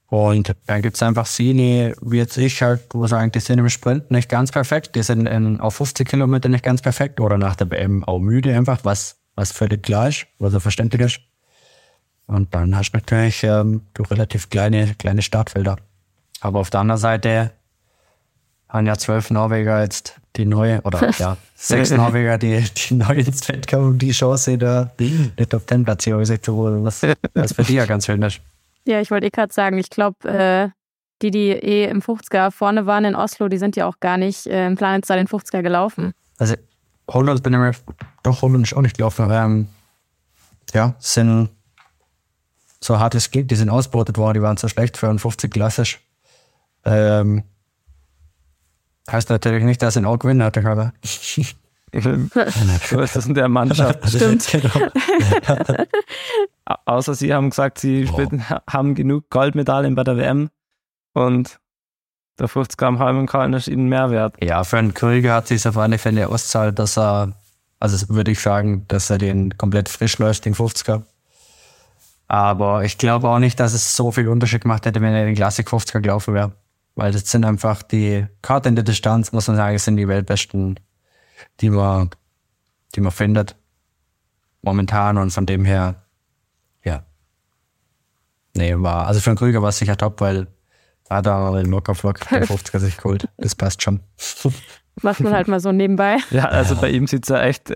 [0.08, 3.68] Und dann gibt es einfach Sini, wie jetzt ich halt, wo sagen, die sind im
[3.68, 7.58] Sprint nicht ganz perfekt, die sind in, auf 50 Kilometer nicht ganz perfekt oder nach
[7.58, 11.20] der WM auch müde einfach, was, was völlig klar ist, was so verständlich ist.
[12.28, 15.76] Und dann hast du natürlich ähm, du relativ kleine, kleine Startfelder.
[16.40, 17.52] Aber auf der anderen Seite
[18.70, 23.46] haben ja zwölf Norweger jetzt die neue, oder ja, sechs Norweger, die, die neu ins
[23.46, 27.02] Feld kommen, die Chance, da eine Top Ten Platzierung sich zu holen, was,
[27.34, 28.42] was für die ja ganz schön ist.
[28.86, 30.70] Ja, ich wollte eh gerade sagen, ich glaube, äh,
[31.22, 34.48] die, die eh im 50er vorne waren in Oslo, die sind ja auch gar nicht
[34.48, 36.13] äh, im Planetzahl den 50er gelaufen.
[36.38, 36.56] Also
[37.10, 37.72] Holland bin ich mir,
[38.24, 39.28] doch Holland ist auch nicht gelaufen.
[39.30, 39.68] Ähm,
[40.74, 41.50] ja, sind
[42.82, 45.52] so hart es geht, die sind ausbeutet worden, die waren so schlecht für einen 50
[45.52, 46.00] klassisch.
[46.86, 47.44] Ähm,
[49.12, 50.94] heißt natürlich nicht, dass sie auch gewinnen hatte, aber.
[51.92, 54.08] so ist das in der Mannschaft.
[54.10, 54.48] Stimmt.
[54.52, 55.86] Genau.
[56.86, 58.62] Außer sie haben gesagt, sie Boah.
[58.68, 60.50] haben genug Goldmedaillen bei der WM
[61.14, 61.60] und
[62.38, 64.36] der 50 Gramm Halmenkallen ist ihnen mehr wert.
[64.42, 67.34] Ja, für einen Krüger hat sich auf alle Fälle auszahlt, dass er,
[67.80, 71.02] also würde ich sagen, dass er den komplett frisch läuft, den 50er.
[72.28, 75.36] Aber ich glaube auch nicht, dass es so viel Unterschied gemacht hätte, wenn er den
[75.36, 76.52] Classic 50er gelaufen wäre.
[77.00, 80.82] Weil das sind einfach die, gerade in der Distanz, muss man sagen, sind die Weltbesten,
[81.62, 82.10] die man,
[82.94, 83.56] die man findet.
[84.64, 85.96] Momentan und von dem her,
[86.84, 87.06] ja.
[88.54, 90.48] Nee, war, also für einen Krüger war es sicher top, weil
[91.06, 93.30] da hat er den Lockerflock der 50er sich geholt.
[93.38, 94.02] Das passt schon.
[95.02, 96.18] Macht man halt mal so nebenbei.
[96.32, 97.74] Ja, also bei ihm sieht es ja echt,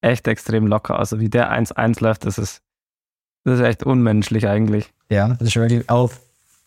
[0.00, 1.12] echt extrem locker aus.
[1.12, 2.62] Also wie der 1-1 läuft, das ist,
[3.44, 4.90] das ist echt unmenschlich eigentlich.
[5.10, 6.12] Ja, das ist wirklich auch,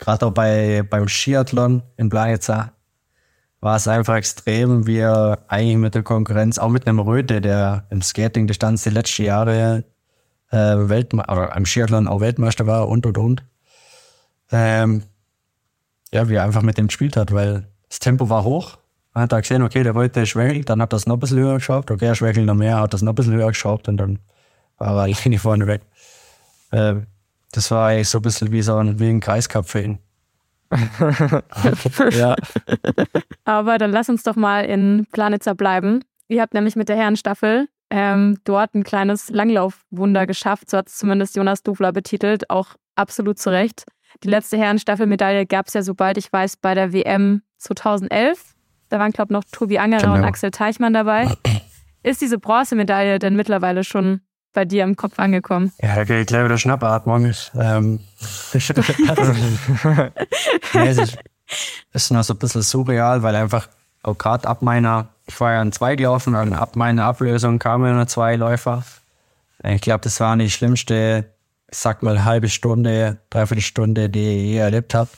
[0.01, 2.73] gerade auch bei, beim Skiathlon in Planitza,
[3.61, 7.85] war es einfach extrem, wie er eigentlich mit der Konkurrenz, auch mit einem Röte, der
[7.91, 9.85] im Skating Distanz die letzten Jahre
[10.49, 13.45] äh, Weltmeister, oder am Skiathlon auch Weltmeister war und und und.
[14.51, 15.03] Ähm,
[16.11, 18.79] ja, wie er einfach mit dem gespielt hat, weil das Tempo war hoch.
[19.13, 21.91] Man hat gesehen, okay, der Röte schwächelt, dann hat das noch ein bisschen höher geschraubt,
[21.91, 24.19] okay, er schwächelt noch mehr, hat das noch ein bisschen höher geschraubt und dann
[24.77, 25.81] war er Linie vorne weg.
[26.71, 26.95] Äh,
[27.51, 29.99] das war eigentlich so ein bisschen wie so ein, wie ein Kreiscup für ihn.
[32.11, 32.35] ja.
[33.43, 36.03] Aber dann lass uns doch mal in Planitzer bleiben.
[36.29, 40.69] Ihr habt nämlich mit der Herrenstaffel ähm, dort ein kleines Langlaufwunder geschafft.
[40.69, 43.83] So hat es zumindest Jonas Dufler betitelt, auch absolut zu Recht.
[44.23, 48.55] Die letzte Herrenstaffelmedaille gab es ja, sobald ich weiß, bei der WM 2011.
[48.89, 50.15] Da waren, glaube ich, noch Tobi Angerer genau.
[50.15, 51.29] und Axel Teichmann dabei.
[52.03, 54.21] Ist diese Bronzemedaille denn mittlerweile schon
[54.53, 55.71] bei dir im Kopf angekommen?
[55.81, 57.31] Ja, da geht gleich wieder Schnappatmung.
[57.55, 57.99] Ähm,
[60.73, 61.17] nee, es ist,
[61.93, 63.67] ist noch so ein bisschen surreal, weil einfach
[64.03, 67.95] auch gerade ab meiner, ich war ja in zwei gelaufen, und ab meiner Ablösung kamen
[67.95, 68.83] nur zwei Läufer.
[69.63, 71.25] Ich glaube, das war die schlimmste,
[71.69, 75.09] ich sag mal, halbe Stunde, dreiviertel Stunde, die ich je erlebt habe.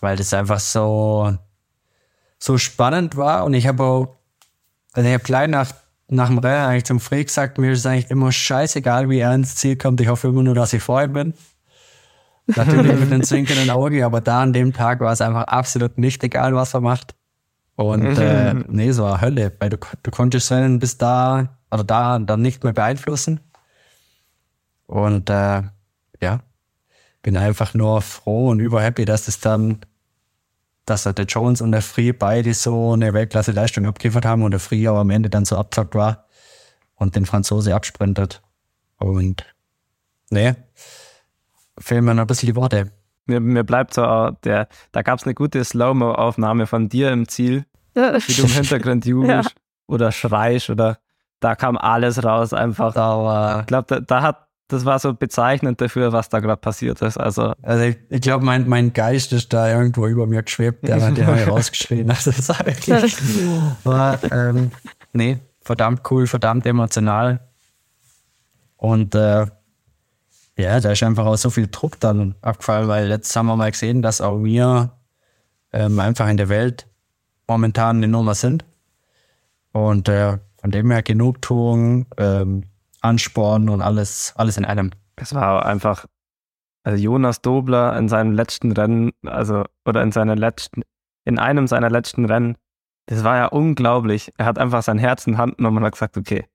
[0.00, 1.36] Weil das einfach so,
[2.38, 4.16] so spannend war und ich habe auch,
[4.92, 5.72] also ich habe gleich nach
[6.10, 9.56] nach dem Rennen eigentlich zum Freak gesagt, mir ist eigentlich immer scheißegal, wie er ins
[9.56, 10.00] Ziel kommt.
[10.00, 11.34] Ich hoffe immer nur, dass ich vorher bin.
[12.46, 16.22] Natürlich mit einem zwinkenden Auge, aber da an dem Tag war es einfach absolut nicht
[16.24, 17.14] egal, was er macht.
[17.76, 22.18] Und äh, nee, es war Hölle, weil du, du konntest Rennen bis da oder da
[22.18, 23.40] dann nicht mehr beeinflussen.
[24.86, 25.62] Und äh,
[26.20, 26.40] ja,
[27.22, 29.78] bin einfach nur froh und überhappy, dass das dann
[30.90, 34.86] dass der Jones und der Free beide so eine Weltklasse-Leistung abgeliefert haben und der Free
[34.86, 36.26] aber am Ende dann so abzockt war
[36.96, 38.42] und den Franzose absprintet.
[38.98, 39.46] Und
[40.30, 40.54] nee,
[41.78, 42.90] fehlen mir noch ein bisschen die Worte.
[43.26, 47.64] Mir, mir bleibt so, der, da gab es eine gute Slow-Mo-Aufnahme von dir im Ziel,
[47.94, 49.56] wie du im Hintergrund jubelst ja.
[49.86, 50.98] oder schreist oder
[51.38, 52.92] da kam alles raus einfach.
[52.94, 56.60] Da war, ich glaube, da, da hat das war so bezeichnend dafür, was da gerade
[56.60, 57.18] passiert ist.
[57.18, 61.02] Also, also ich, ich glaube, mein, mein Geist ist da irgendwo über mir geschwebt, der
[61.02, 62.08] hat ja rausgeschrien.
[62.10, 63.16] Also das war wirklich,
[63.84, 64.70] war, ähm,
[65.12, 67.40] nee, verdammt cool, verdammt emotional.
[68.76, 69.46] Und äh,
[70.56, 73.70] ja, da ist einfach auch so viel Druck dann abgefallen, weil jetzt haben wir mal
[73.70, 74.92] gesehen, dass auch wir
[75.72, 76.86] ähm, einfach in der Welt
[77.46, 78.64] momentan eine Nummer sind.
[79.72, 82.64] Und äh, von dem her Genugtuung, ähm,
[83.00, 84.90] Ansporn und alles, alles in einem.
[85.16, 86.06] Es war einfach,
[86.82, 90.82] also Jonas Dobler in seinem letzten Rennen, also, oder in seiner letzten,
[91.24, 92.56] in einem seiner letzten Rennen,
[93.06, 94.32] das war ja unglaublich.
[94.38, 96.46] Er hat einfach sein Herz in Hand genommen und hat gesagt, okay,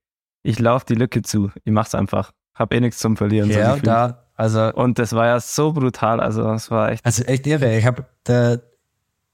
[0.44, 2.32] ich laufe die Lücke zu, ich mach's einfach.
[2.54, 3.50] Hab eh nichts zum Verlieren.
[3.50, 4.74] Ja, so da, also.
[4.74, 7.06] Und das war ja so brutal, also es war echt.
[7.06, 7.78] Also echt irre.
[7.78, 8.62] Ich habe der,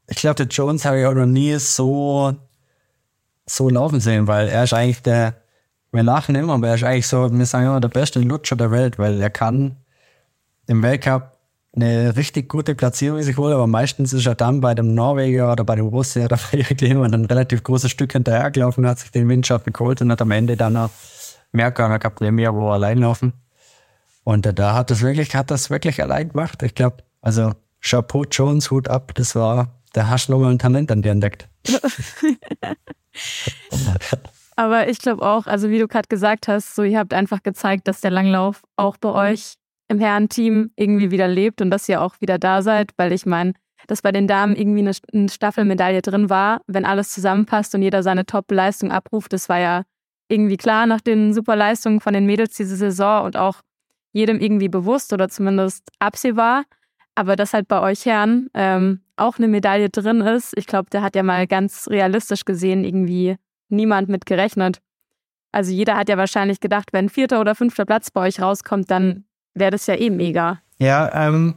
[0.08, 2.34] ich glaube, der Jones habe ich auch noch nie so,
[3.46, 5.41] so laufen sehen, weil er ist eigentlich der,
[5.92, 8.72] wir lachen immer, aber er ist eigentlich so, wir sagen immer, der beste Lutscher der
[8.72, 9.78] Welt, weil er kann
[10.68, 11.38] im Weltcup
[11.74, 15.64] eine richtig gute Platzierung sich holt, aber meistens ist er dann bei dem Norweger oder
[15.64, 19.74] bei dem Russen oder bei irgendjemandem ein relativ großes Stück hinterhergelaufen, hat sich den Windschatten
[19.74, 20.90] geholt und hat am Ende dann noch
[21.52, 23.34] Mehrkanger gehabt, mehr wo allein laufen.
[24.24, 26.62] Und da hat das wirklich, hat das wirklich allein gemacht.
[26.64, 31.02] Ich glaube, also Chapeau Jones, Hut ab, das war, da hast nochmal ein Talent an
[31.02, 31.50] dir entdeckt.
[34.56, 37.88] Aber ich glaube auch, also wie du gerade gesagt hast, so ihr habt einfach gezeigt,
[37.88, 39.56] dass der Langlauf auch bei euch
[39.88, 43.54] im Herrenteam irgendwie wieder lebt und dass ihr auch wieder da seid, weil ich meine,
[43.88, 48.04] dass bei den Damen irgendwie eine, eine Staffelmedaille drin war, wenn alles zusammenpasst und jeder
[48.04, 49.84] seine Top-Leistung abruft, das war ja
[50.30, 53.62] irgendwie klar nach den super Leistungen von den Mädels diese Saison und auch
[54.14, 56.64] jedem irgendwie bewusst oder zumindest absehbar.
[57.16, 61.02] Aber dass halt bei euch Herren ähm, auch eine Medaille drin ist, ich glaube, der
[61.02, 63.36] hat ja mal ganz realistisch gesehen irgendwie
[63.72, 64.82] niemand mit gerechnet.
[65.52, 69.26] Also jeder hat ja wahrscheinlich gedacht, wenn vierter oder fünfter Platz bei euch rauskommt, dann
[69.54, 70.60] wäre das ja eh mega.
[70.78, 71.56] Ja, ähm,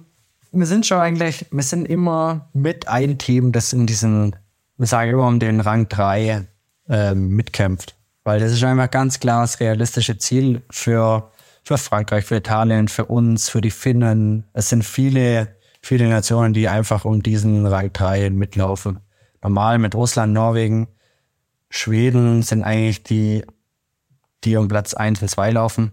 [0.52, 4.36] wir sind schon eigentlich, wir sind immer mit ein Team, das in diesen,
[4.76, 6.46] wir sagen immer um den Rang 3
[6.88, 7.94] ähm, mitkämpft.
[8.24, 11.30] Weil das ist einfach ganz klar das realistische Ziel für,
[11.62, 14.44] für Frankreich, für Italien, für uns, für die Finnen.
[14.54, 19.00] Es sind viele, viele Nationen, die einfach um diesen Rang 3 mitlaufen.
[19.42, 20.88] Normal mit Russland, Norwegen,
[21.76, 23.44] Schweden sind eigentlich die,
[24.44, 25.92] die um Platz 1 und 2 laufen.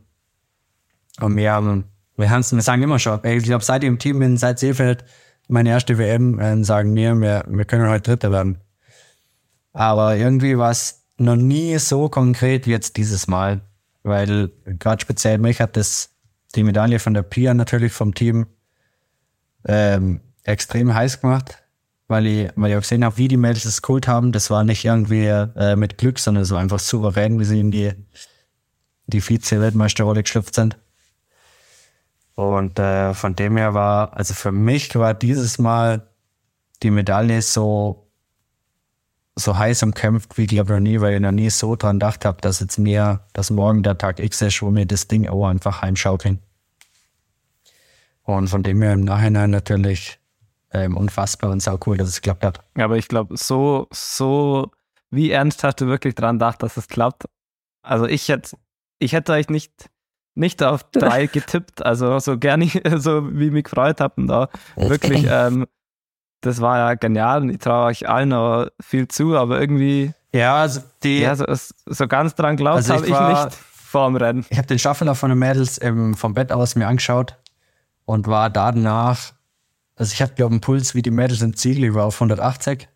[1.20, 4.20] Und wir haben wir, haben's, wir sagen immer schon, ich glaube, seit ich im Team
[4.20, 5.04] bin, seit Seefeld,
[5.48, 8.60] meine erste WM, äh, sagen wir, wir, wir können heute Dritter werden.
[9.74, 13.62] Aber irgendwie war es noch nie so konkret wie jetzt dieses Mal,
[14.04, 16.12] weil gerade speziell mich hat das
[16.56, 18.46] die Medaille von der Pia natürlich vom Team
[19.66, 21.61] ähm, extrem heiß gemacht,
[22.12, 24.32] weil ich, weil ich auch gesehen habe, wie die Mädels das geholt haben.
[24.32, 27.72] Das war nicht irgendwie äh, mit Glück, sondern es war einfach souverän, wie sie in
[27.72, 27.94] die,
[29.08, 30.78] die Vize-Weltmeisterrolle geschlüpft sind.
[32.36, 36.08] Und äh, von dem her war, also für mich war dieses Mal
[36.84, 38.12] die Medaille so,
[39.36, 42.26] so heiß umkämpft wie glaube ich noch nie, weil ich noch nie so dran gedacht
[42.26, 45.48] habe, dass jetzt mir, dass morgen der Tag X ist, wo mir das Ding auch
[45.48, 46.40] einfach heimschaukeln.
[48.24, 50.21] Und von dem her im Nachhinein natürlich
[50.74, 52.60] ähm, unfassbar und sau cool, dass es geklappt hat.
[52.76, 54.72] Aber ich glaube, so, so,
[55.10, 57.26] wie ernst hast du wirklich dran gedacht, dass es klappt?
[57.84, 58.58] Also ich hätte,
[59.00, 59.90] ich hätte euch nicht
[60.36, 61.86] nicht auf drei getippt.
[61.86, 64.26] Also so gerne, so wie ich mich gefreut habe.
[64.26, 65.68] da wirklich, ähm,
[66.42, 70.14] das war ja genial und ich traue euch allen noch viel zu, aber irgendwie.
[70.34, 71.20] Ja, also die.
[71.20, 71.46] Ja, so,
[71.86, 74.46] so ganz dran glaubt also habe ich, ich nicht vor dem Rennen.
[74.50, 77.38] Ich habe den Shuffler von den Mädels ähm, vom Bett aus mir angeschaut
[78.06, 79.34] und war danach,
[80.02, 82.90] also ich hatte glaube einen Puls wie die Mädels im ich war auf 180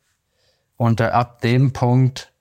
[0.77, 2.33] und äh, ab dem Punkt,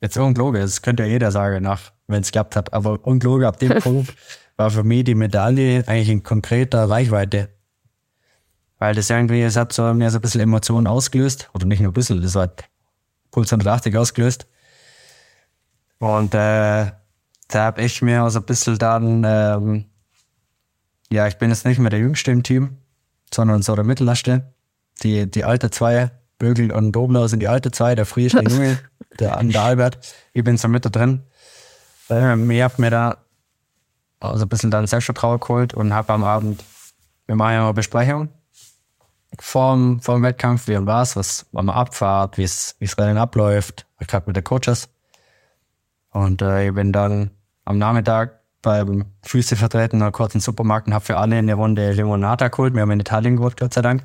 [0.00, 2.72] jetzt unglaublich, das könnte ja jeder sagen nach wenn es geklappt hat.
[2.72, 4.14] Aber unglaublich, ab dem Punkt
[4.56, 7.50] war für mich die Medaille eigentlich in konkreter Reichweite.
[8.78, 11.50] Weil das irgendwie, es hat so mir so ein bisschen Emotionen ausgelöst.
[11.54, 12.64] Oder nicht nur ein bisschen, das hat
[13.30, 14.46] Puls 180 ausgelöst.
[15.98, 16.90] Und äh,
[17.48, 19.84] da habe ich mir so ein bisschen dann, ähm,
[21.10, 22.78] ja, ich bin jetzt nicht mehr der Jüngste im Team,
[23.34, 24.52] sondern so der Mittellerste.
[25.02, 28.78] Die, die alte zwei, Bögel und Dobler sind die alte zwei, der früheste Junge,
[29.18, 29.98] der, der Albert.
[30.32, 31.22] Ich bin so mit da drin.
[32.08, 33.18] Ähm, ich habe mir da
[34.20, 36.64] also ein bisschen dann Selbstvertrauen geholt und habe am Abend,
[37.26, 38.28] wir machen ja eine Besprechung
[39.40, 44.36] vorm, vorm Wettkampf, wie und was, was man abfahrt, wie es Rennen abläuft, gerade mit
[44.36, 44.88] den Coaches.
[46.10, 47.30] Und äh, ich bin dann
[47.64, 51.54] am Nachmittag beim Füße vertreten, noch kurz in den Supermarkt und habe für alle eine
[51.54, 52.74] Runde Limonata geholt.
[52.74, 54.04] Wir haben in Italien geholt, Gott sei Dank.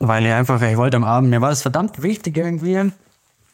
[0.00, 2.90] Weil ich einfach, ich wollte am Abend, mir war es verdammt wichtig irgendwie,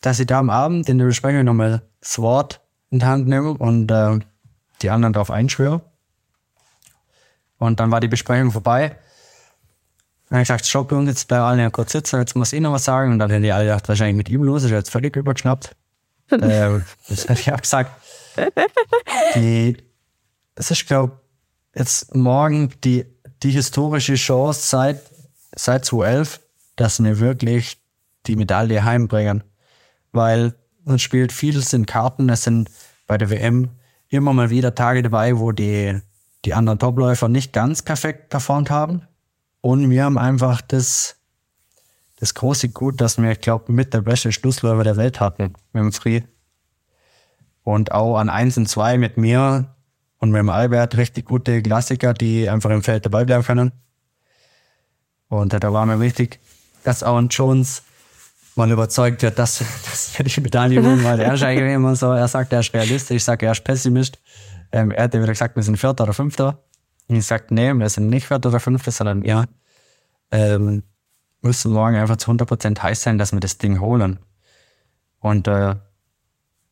[0.00, 3.50] dass ich da am Abend in der Besprechung nochmal das Wort in die Hand nehme
[3.50, 4.18] und äh,
[4.80, 5.82] die anderen darauf einschwöre.
[7.58, 8.96] Und dann war die Besprechung vorbei.
[10.28, 12.72] Dann habe ich gesagt, stopp, und jetzt bleiben alle kurz sitzen, jetzt muss ich noch
[12.72, 13.12] was sagen.
[13.12, 15.74] Und dann hätten die alle gedacht, wahrscheinlich mit ihm los, ist jetzt völlig übergeschnappt.
[16.30, 17.90] äh, das hätte ich auch gesagt.
[19.34, 19.76] Die,
[20.54, 21.20] es ist, glaube
[21.74, 23.06] jetzt morgen die,
[23.42, 25.00] die historische Chance seit,
[25.54, 26.40] seit 2011,
[26.76, 27.78] dass wir wirklich
[28.26, 29.44] die Medaille heimbringen.
[30.12, 30.54] Weil
[30.86, 32.28] es spielt vieles in Karten.
[32.28, 32.70] Es sind
[33.06, 33.70] bei der WM
[34.08, 36.00] immer mal wieder Tage dabei, wo die,
[36.44, 39.02] die anderen Topläufer nicht ganz perfekt performt haben.
[39.60, 41.16] Und wir haben einfach das,
[42.18, 45.82] das große Gut, dass wir, ich glaube, mit der beste Schlussläufer der Welt hatten, mit
[45.82, 46.22] dem Free.
[47.68, 49.76] Und auch an 1 und 2 mit mir
[50.16, 53.72] und mit dem Albert richtig gute Klassiker, die einfach im Feld dabei bleiben können.
[55.28, 56.40] Und da war mir wichtig,
[56.82, 57.82] dass auch ein Jones
[58.54, 62.10] mal überzeugt wird, dass, dass er die Medaille holen weil Er ist eigentlich immer so,
[62.12, 64.18] er sagt, er ist realistisch, ich sage, er ist Pessimist.
[64.72, 66.64] Ähm, er hat wieder gesagt, wir sind Vierter oder Fünfter.
[67.06, 69.44] Und ich sagte, nee, wir sind nicht Vierter oder Fünfter, sondern ja,
[70.30, 70.84] ähm,
[71.42, 74.20] müssen morgen einfach zu 100% heiß sein, dass wir das Ding holen.
[75.20, 75.74] Und äh,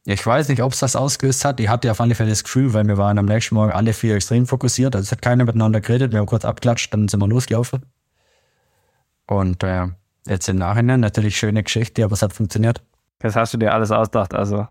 [0.09, 1.59] ich weiß nicht, ob es das ausgelöst hat.
[1.59, 4.15] Ich hatte auf alle Fälle das Gefühl, weil wir waren am nächsten Morgen alle vier
[4.15, 4.95] extrem fokussiert.
[4.95, 6.13] Also es hat keiner miteinander geredet.
[6.13, 7.85] Wir haben kurz abklatscht, dann sind wir losgelaufen.
[9.27, 9.89] Und äh,
[10.29, 12.83] jetzt im Nachhinein natürlich schöne Geschichte, aber es hat funktioniert.
[13.19, 14.69] Das hast du dir alles ausgedacht, also.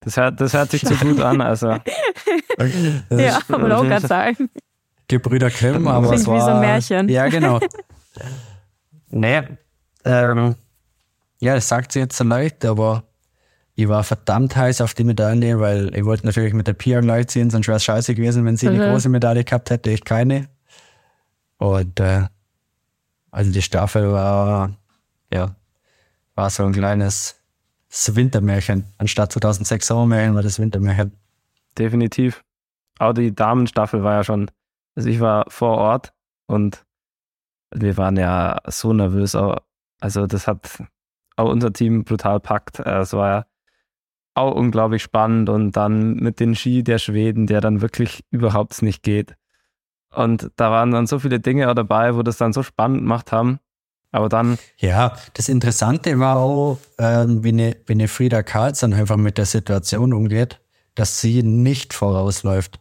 [0.00, 1.68] Das hört, das hört sich zu gut an, also.
[3.10, 4.50] ja, wollte auch gerade sagen.
[5.06, 6.36] Gebrüder Grimm, aber Klingt es war...
[6.36, 7.08] wie so ein Märchen.
[7.08, 7.60] Ja, genau.
[9.10, 9.42] nee,
[10.04, 10.56] ähm,
[11.38, 13.04] ja, das sagt sie jetzt so leicht, aber
[13.74, 17.28] ich war verdammt heiß auf die Medaille, weil ich wollte natürlich mit der Pia gleich
[17.28, 18.90] ziehen, sonst wäre es scheiße gewesen, wenn sie eine Mhm.
[18.90, 20.48] große Medaille gehabt hätte, ich keine.
[21.58, 22.26] Und äh,
[23.30, 24.70] also die Staffel war,
[25.32, 25.54] ja,
[26.34, 27.36] war so ein kleines
[27.88, 28.84] das Wintermärchen.
[28.98, 31.12] Anstatt 2006 Sommermärchen war das Wintermärchen.
[31.78, 32.44] Definitiv.
[32.98, 34.50] Auch die Damenstaffel war ja schon,
[34.94, 36.12] also ich war vor Ort
[36.46, 36.84] und
[37.74, 39.36] wir waren ja so nervös.
[40.00, 40.82] Also das hat
[41.36, 42.78] auch unser Team brutal packt.
[42.80, 43.46] Äh, Es war ja
[44.34, 49.02] auch unglaublich spannend und dann mit den Ski der Schweden, der dann wirklich überhaupt nicht
[49.02, 49.34] geht.
[50.12, 53.60] Und da waren dann so viele Dinge dabei, wo das dann so spannend gemacht haben.
[54.12, 59.16] Aber dann, Ja, das Interessante war auch, ähm, wie, eine, wie eine Frieda Karlsson einfach
[59.16, 60.60] mit der Situation umgeht,
[60.96, 62.80] dass sie nicht vorausläuft.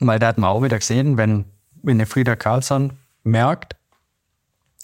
[0.00, 1.44] Weil da hat man auch wieder gesehen, wenn,
[1.82, 3.76] wenn eine Frieda Karlsson merkt,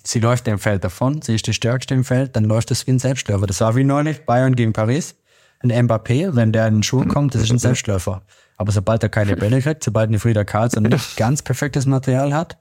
[0.05, 2.93] sie läuft im Feld davon, sie ist die Stärkste im Feld, dann läuft es wie
[2.93, 3.47] ein Selbstläufer.
[3.47, 5.15] Das war wie neulich Bayern gegen Paris.
[5.63, 8.23] Ein Mbappé, wenn der in den Schuh kommt, das ist ein Selbstläufer.
[8.57, 12.59] Aber sobald er keine Bälle kriegt, sobald eine Frieda Karlsson nicht ganz perfektes Material hat,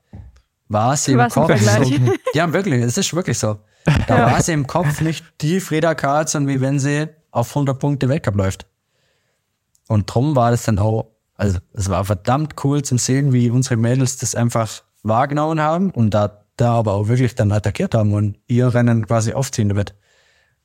[0.67, 1.59] war sie im Kopf.
[1.59, 1.93] So,
[2.33, 3.59] ja, wirklich, es ist wirklich so.
[4.07, 8.09] Da war sie im Kopf nicht die Frieda Karlsson, wie wenn sie auf 100 Punkte
[8.09, 8.65] Weltcup läuft.
[9.87, 13.75] Und drum war das dann auch, also es war verdammt cool zum sehen, wie unsere
[13.75, 18.37] Mädels das einfach wahrgenommen haben und da, da aber auch wirklich dann attackiert haben und
[18.47, 19.95] ihr Rennen quasi aufziehen damit.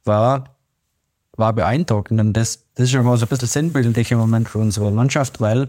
[0.04, 0.53] War,
[1.36, 4.58] war beeindruckend und das, das ist schon mal so ein bisschen sinnbildlich im Moment für
[4.58, 5.68] unsere Mannschaft, weil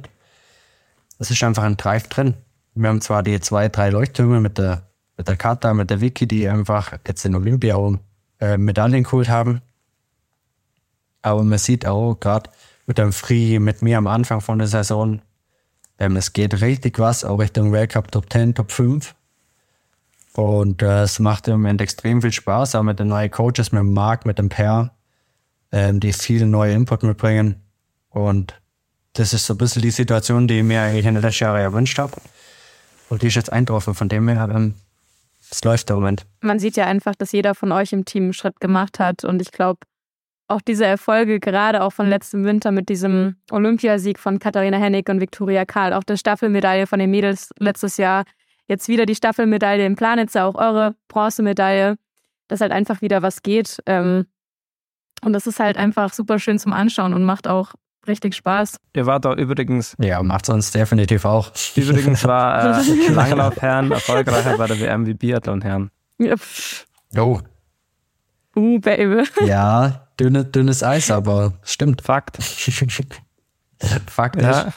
[1.19, 2.35] es ist einfach ein Drive drin.
[2.75, 4.83] Wir haben zwar die zwei, drei Leuchttürme mit der,
[5.17, 7.95] mit der Kata, mit der Vicky, die einfach jetzt in Olympia auch
[8.39, 9.61] äh, Medaillen geholt haben.
[11.21, 12.49] Aber man sieht auch gerade
[12.85, 15.21] mit dem Free, mit mir am Anfang von der Saison,
[15.97, 19.15] ähm, es geht richtig was, auch Richtung Weltcup Top 10, Top 5.
[20.33, 23.79] Und äh, es macht im Moment extrem viel Spaß, auch mit den neuen Coaches, mit
[23.79, 24.91] dem Marc, mit dem Per,
[25.75, 27.61] ähm, die viel neue Input mitbringen.
[28.09, 28.59] Und
[29.13, 31.59] das ist so ein bisschen die Situation, die ich mir eigentlich in den letzten Jahren
[31.59, 32.13] erwünscht habe.
[33.09, 34.75] Und die ist jetzt eingetroffen, von dem her, ähm,
[35.51, 36.25] es läuft im Moment.
[36.39, 39.25] Man sieht ja einfach, dass jeder von euch im Team einen Schritt gemacht hat.
[39.25, 39.79] Und ich glaube,
[40.47, 45.19] auch diese Erfolge, gerade auch von letztem Winter mit diesem Olympiasieg von Katharina Hennig und
[45.19, 48.23] Viktoria Karl, auch der Staffelmedaille von den Mädels letztes Jahr,
[48.67, 51.97] jetzt wieder die Staffelmedaille in Planitzer, auch eure Bronzemedaille,
[52.47, 53.81] dass halt einfach wieder was geht.
[53.85, 54.25] Ähm,
[55.23, 57.73] Und das ist halt einfach super schön zum Anschauen und macht auch
[58.07, 58.77] richtig Spaß.
[58.95, 61.51] ihr wart doch übrigens, Ja, macht uns definitiv auch.
[61.75, 65.89] übrigens war äh, Langlaufherren erfolgreicher bei der WM wie Biathlonherren.
[66.19, 66.35] Ja.
[67.17, 67.39] Oh,
[68.57, 69.23] Uh, Baby.
[69.45, 72.01] ja, dünne, dünnes Eis, aber stimmt.
[72.03, 72.37] Fakt.
[74.07, 74.71] Fakt ja.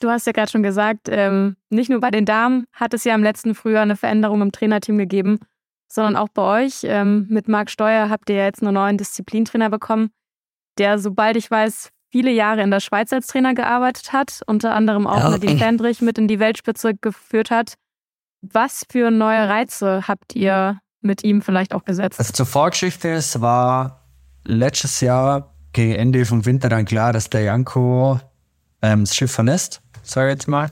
[0.00, 3.14] Du hast ja gerade schon gesagt, ähm, nicht nur bei den Damen hat es ja
[3.14, 5.40] im letzten Frühjahr eine Veränderung im Trainerteam gegeben,
[5.88, 6.80] sondern auch bei euch.
[6.84, 10.10] Ähm, mit Marc Steuer habt ihr ja jetzt einen neuen Disziplintrainer bekommen,
[10.78, 15.06] der, sobald ich weiß, viele Jahre in der Schweiz als Trainer gearbeitet hat, unter anderem
[15.06, 15.30] auch Ja.
[15.30, 17.74] Nadine Fendrich mit in die Weltspitze geführt hat.
[18.42, 22.18] Was für neue Reize habt ihr mit ihm vielleicht auch gesetzt?
[22.18, 24.06] Also zur Vorgeschichte, es war
[24.44, 28.20] letztes Jahr gegen Ende vom Winter dann klar, dass der Janko
[28.82, 30.70] ähm, das Schiff verlässt, sage ich jetzt mal.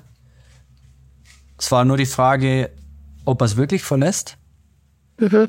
[1.59, 2.71] Es war nur die Frage,
[3.25, 4.39] ob er es wirklich verlässt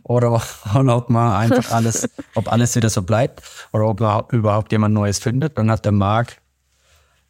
[0.04, 0.42] oder,
[0.76, 3.42] oder ob man einfach alles, ob alles wieder so bleibt
[3.72, 5.58] oder ob überhaupt, jemand Neues findet.
[5.58, 6.42] Dann hat der Marc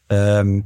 [0.10, 0.66] ähm,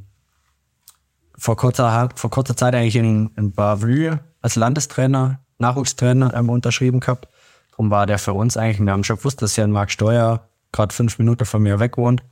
[1.38, 7.28] vor, kurzer, vor kurzer Zeit eigentlich in, in Bavü als Landestrainer, Nachwuchstrainer ähm, unterschrieben gehabt.
[7.72, 10.50] Darum war der für uns eigentlich, wir haben schon gewusst, dass ja ein Marc Steuer
[10.72, 12.24] gerade fünf Minuten von mir weg wohnt.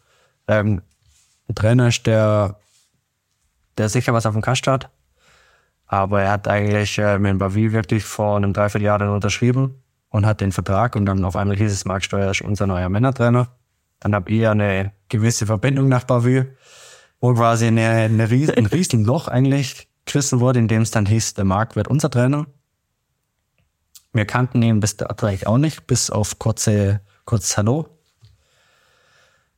[0.48, 0.82] Ähm,
[1.48, 2.60] ein Trainer ist, der,
[3.78, 4.90] der sicher was auf dem Kasten hat.
[5.88, 10.42] Aber er hat eigentlich äh, mit Bavü wirklich vor einem Dreivierteljahr dann unterschrieben und hat
[10.42, 13.48] den Vertrag und dann auf einmal hieß es, Marc Steuer ist unser neuer Männertrainer.
[14.00, 16.46] Dann habe ich eine gewisse Verbindung nach Bavü,
[17.20, 21.34] wo quasi eine, eine Ries ein Riesenloch eigentlich gerissen wurde, in dem es dann hieß,
[21.34, 22.46] der Marc wird unser Trainer.
[24.14, 27.88] Wir kannten ihn bis dato auch nicht, bis auf kurze, kurzes Hallo.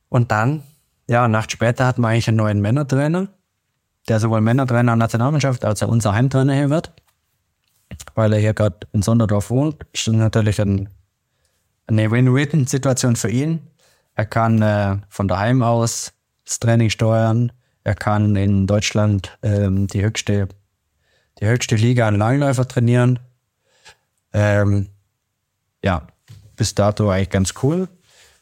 [0.08, 0.62] Und dann,
[1.08, 3.28] ja, eine Nacht später hatten wir eigentlich einen neuen Männertrainer.
[4.08, 6.92] Der sowohl Männertrainer der Nationalmannschaft als auch unser Heimtrainer hier wird.
[8.14, 10.88] Weil er hier gerade in Sonderdorf wohnt, ist natürlich ein,
[11.86, 13.60] eine Win-Win-Situation für ihn.
[14.14, 16.12] Er kann äh, von daheim aus
[16.44, 17.52] das Training steuern.
[17.84, 20.48] Er kann in Deutschland ähm, die höchste
[21.40, 23.18] die höchste Liga an Langläufer trainieren.
[24.32, 24.88] Ähm,
[25.82, 26.06] ja,
[26.56, 27.88] bis dato eigentlich ganz cool.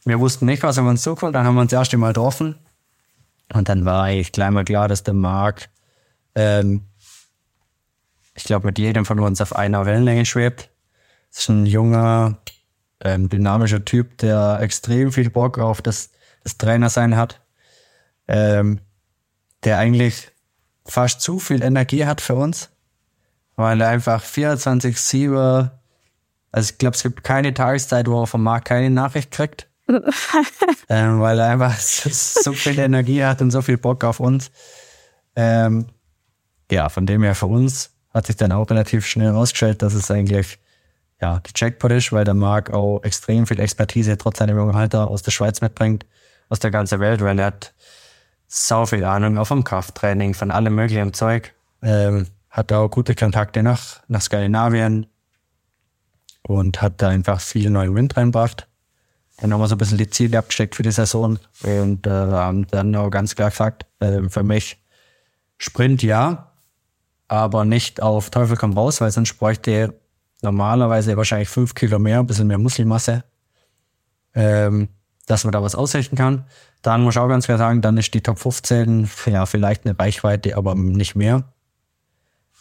[0.04, 1.34] Wir wussten nicht, was auf uns zukommt.
[1.34, 2.56] Dann haben wir uns das erste Mal getroffen.
[3.52, 5.68] Und dann war eigentlich gleich mal klar, dass der Marc,
[6.34, 6.82] ähm,
[8.34, 10.70] ich glaube, mit jedem von uns auf einer Wellenlänge schwebt.
[11.30, 12.38] Das ist ein junger,
[13.00, 16.10] ähm, dynamischer Typ, der extrem viel Bock auf das,
[16.44, 17.40] das Trainersein hat.
[18.26, 18.80] Ähm,
[19.64, 20.30] der eigentlich
[20.84, 22.70] fast zu viel Energie hat für uns
[23.58, 25.70] weil er einfach 24-7,
[26.52, 29.66] also ich glaube, es gibt keine Tageszeit, wo er vom Markt keine Nachricht kriegt.
[30.88, 34.50] ähm, weil er einfach so viel Energie hat und so viel Bock auf uns.
[35.34, 35.86] Ähm,
[36.70, 40.10] ja, von dem her für uns hat sich dann auch relativ schnell herausgestellt, dass es
[40.10, 40.58] eigentlich
[41.20, 45.08] ja, die Jackpot ist, weil der Marc auch extrem viel Expertise trotz seiner jungen Alter
[45.08, 46.06] aus der Schweiz mitbringt,
[46.48, 47.74] aus der ganzen Welt, weil er hat
[48.46, 51.54] so viel Ahnung auch vom Krafttraining, von allem möglichen Zeug.
[51.82, 55.06] Ähm, hat auch gute Kontakte nach, nach Skandinavien
[56.42, 58.67] und hat da einfach viel neuen Wind reinbracht.
[59.40, 62.66] Dann haben wir so ein bisschen die Ziele abgesteckt für die Saison und äh, haben
[62.68, 64.78] dann auch ganz klar gesagt, äh, für mich
[65.58, 66.52] Sprint ja,
[67.28, 69.94] aber nicht auf Teufel komm raus, weil sonst bräuchte er
[70.42, 73.24] normalerweise wahrscheinlich fünf Kilo mehr, ein bisschen mehr Muskelmasse,
[74.34, 74.88] ähm,
[75.26, 76.44] dass man da was ausrichten kann.
[76.82, 79.98] Dann muss ich auch ganz klar sagen, dann ist die Top 15 ja vielleicht eine
[79.98, 81.44] Reichweite, aber nicht mehr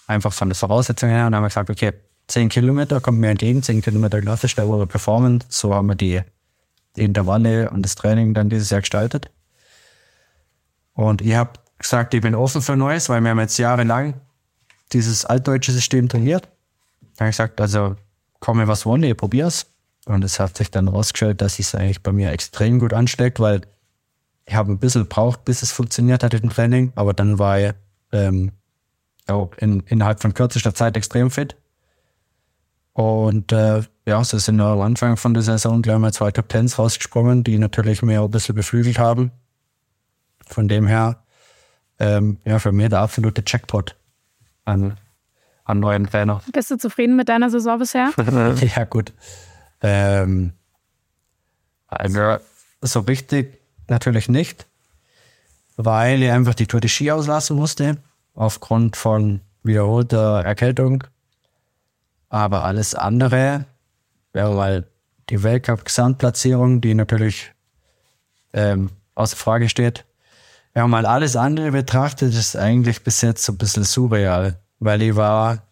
[0.08, 1.26] einfach von der Voraussetzung her.
[1.26, 1.94] Und dann haben wir gesagt, okay,
[2.28, 5.44] 10 Kilometer kommt mir entgegen, 10 Kilometer klassisch, da wurde performen.
[5.50, 6.22] So haben wir die,
[6.98, 9.30] die Intervalle und das Training dann dieses Jahr gestaltet.
[10.94, 14.16] Und ich habe gesagt, ich bin offen für Neues, weil wir haben jetzt jahrelang
[14.94, 16.48] dieses altdeutsche System trainiert.
[17.16, 17.96] Da habe ich gesagt, also
[18.40, 19.68] komme was wolle, ich probier's.
[20.06, 23.62] Und es hat sich dann rausgestellt, dass es eigentlich bei mir extrem gut ansteckt, weil
[24.46, 27.74] ich habe ein bisschen gebraucht, bis es funktioniert hat im Training, aber dann war ich
[28.14, 28.54] ähm,
[29.28, 31.58] auch in, innerhalb von kürzester Zeit extrem fit.
[32.98, 36.80] Und äh, ja, so sind am Anfang von der Saison gleich mal zwei Top Tens
[36.80, 39.30] rausgesprungen, die natürlich mir ein bisschen beflügelt haben.
[40.48, 41.24] Von dem her,
[42.00, 43.96] ähm, ja, für mich der absolute Jackpot
[44.66, 44.98] an,
[45.64, 46.42] an neuen Trainer.
[46.52, 48.14] Bist du zufrieden mit deiner Saison bisher?
[48.76, 49.14] ja, gut.
[49.82, 50.54] Ähm,
[51.86, 52.38] also,
[52.82, 54.66] so richtig natürlich nicht,
[55.76, 57.98] weil ich einfach die Tour de Ski auslassen musste
[58.34, 61.04] aufgrund von wiederholter Erkältung.
[62.30, 63.66] Aber alles andere
[64.34, 64.88] wäre mal
[65.30, 67.54] die Weltcup-Gesamtplatzierung, die natürlich
[68.54, 70.06] ähm, außer Frage steht.
[70.74, 75.02] Wenn man mal alles andere betrachtet, ist eigentlich bis jetzt so ein bisschen surreal, weil
[75.02, 75.64] ich war,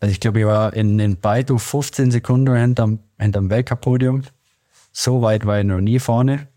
[0.00, 4.22] also ich glaube, ich war in, in Baidu 15 Sekunden hinterm, hinterm Weltcup-Podium.
[4.92, 6.48] So weit war ich noch nie vorne.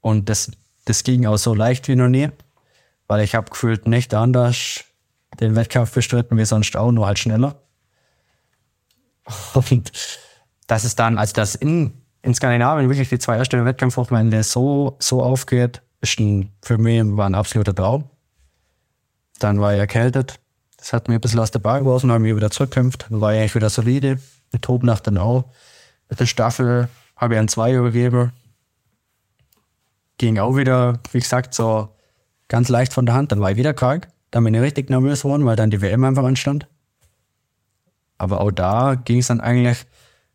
[0.00, 0.50] Und das,
[0.84, 2.30] das ging auch so leicht wie noch nie
[3.08, 4.84] weil ich habe gefühlt nicht anders
[5.40, 7.56] den Wettkampf bestritten wie sonst auch, nur halt schneller.
[9.54, 9.92] Und
[10.66, 15.22] das ist dann, als das in, in Skandinavien wirklich die zwei ersten Wettkampfwochenende so, so
[15.22, 18.04] aufgeht, ist ein, für mich war ein absoluter Traum.
[19.38, 20.40] Dann war ich erkältet.
[20.76, 23.06] Das hat mir ein bisschen aus der Bahn geworfen, habe mich wieder zurückgekämpft.
[23.10, 24.18] Dann war ich eigentlich wieder solide.
[24.52, 25.44] Mit Tobnacht dann auch.
[26.08, 28.32] Mit der Staffel habe ich einen zwei übergeben.
[30.18, 31.88] Ging auch wieder, wie gesagt, so
[32.48, 33.32] ganz leicht von der Hand.
[33.32, 34.08] Dann war ich wieder krank.
[34.30, 36.68] Dann bin ich richtig nervös geworden, weil dann die WM einfach anstand.
[38.18, 39.86] Aber auch da ging es dann eigentlich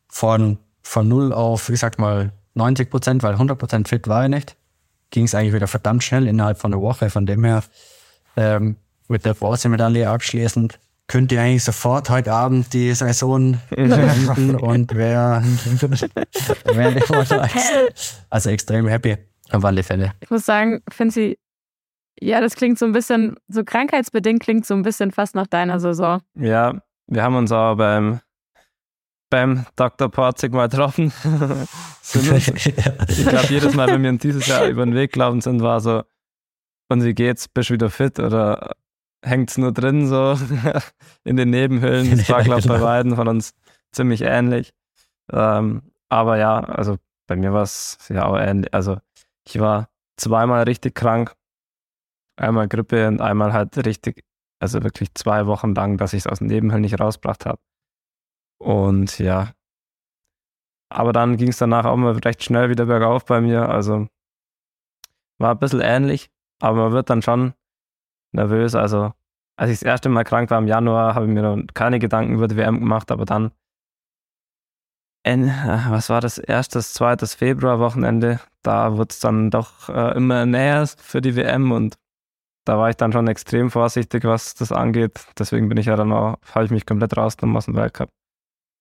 [0.08, 4.30] von, von 0 auf, ich sag mal, 90 Prozent, weil 100 Prozent fit war ich
[4.30, 4.56] nicht.
[5.10, 7.10] Ging es eigentlich wieder verdammt schnell innerhalb von einer Woche.
[7.10, 7.64] Von dem her,
[8.38, 8.78] ähm,
[9.08, 15.44] mit der Bronzemedaille abschließend, könnt ihr eigentlich sofort heute Abend die Saison beenden und wer,
[16.66, 17.50] wer
[18.30, 19.18] Also extrem happy
[19.52, 20.14] auf alle Fälle.
[20.22, 21.38] Ich muss sagen, finde sie
[22.20, 25.80] ja, das klingt so ein bisschen, so krankheitsbedingt klingt so ein bisschen fast nach deiner
[25.80, 26.22] Saison.
[26.36, 28.20] Ja, wir haben uns auch beim,
[29.30, 30.10] beim Dr.
[30.10, 31.12] Porzig mal getroffen.
[32.14, 36.04] ich glaube, jedes Mal, wenn wir dieses Jahr über den Weg gelaufen sind, war so,
[36.90, 37.48] und wie geht's?
[37.48, 38.72] Bist du wieder fit oder
[39.24, 40.38] hängt's nur drin so
[41.24, 42.12] in den Nebenhöhlen?
[42.12, 42.86] Das war, glaube ich, bei genau.
[42.86, 43.54] beiden von uns
[43.92, 44.74] ziemlich ähnlich.
[45.32, 46.98] Ähm, aber ja, also
[47.28, 48.74] bei mir war es ja auch ähnlich.
[48.74, 48.98] Also
[49.48, 51.36] ich war zweimal richtig krank
[52.36, 54.24] Einmal Grippe und einmal halt richtig,
[54.64, 57.60] also wirklich zwei Wochen lang, dass ich es aus dem Nebenhöhlen nicht rausgebracht habe.
[58.60, 59.52] Und ja.
[60.90, 63.68] Aber dann ging es danach auch mal recht schnell wieder bergauf bei mir.
[63.68, 64.08] Also
[65.38, 67.54] war ein bisschen ähnlich, aber man wird dann schon
[68.32, 68.74] nervös.
[68.74, 69.12] Also,
[69.58, 72.36] als ich das erste Mal krank war im Januar, habe ich mir noch keine Gedanken
[72.36, 73.52] über die WM gemacht, aber dann,
[75.26, 75.48] in,
[75.90, 81.20] was war das, erstes, zweites Februar-Wochenende, da wurde es dann doch äh, immer näher für
[81.20, 81.98] die WM und
[82.66, 85.20] da war ich dann schon extrem vorsichtig, was das angeht.
[85.38, 88.10] Deswegen bin ich ja dann auch, habe ich mich komplett rausgenommen aus dem Weltcup.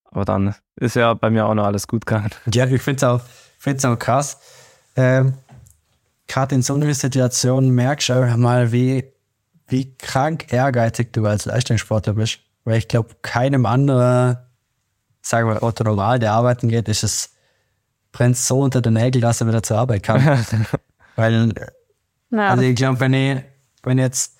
[0.05, 2.31] Aber dann ist ja bei mir auch noch alles gut gegangen.
[2.53, 3.21] Ja, ich finde es auch,
[3.59, 4.39] find's auch krass.
[4.95, 5.33] Ähm,
[6.27, 9.11] Gerade in so einer Situation merkst du mal, wie,
[9.67, 12.39] wie krank ehrgeizig du als Leistungssportler bist.
[12.63, 14.37] Weil ich glaube, keinem anderen,
[15.21, 17.35] sagen wir, Otto Normal, der arbeiten geht, ist es,
[18.13, 20.23] brennt so unter den Nägeln, dass er wieder zur Arbeit kann.
[21.17, 21.53] Weil,
[22.31, 23.43] Ja, also ich glaube, wenn ich,
[23.83, 24.37] wenn ich jetzt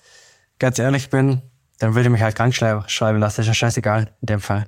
[0.58, 1.42] ganz ehrlich bin,
[1.78, 3.36] dann würde ich mich halt krank schrei- schreiben lassen.
[3.36, 4.66] Das ist ja scheißegal in dem Fall.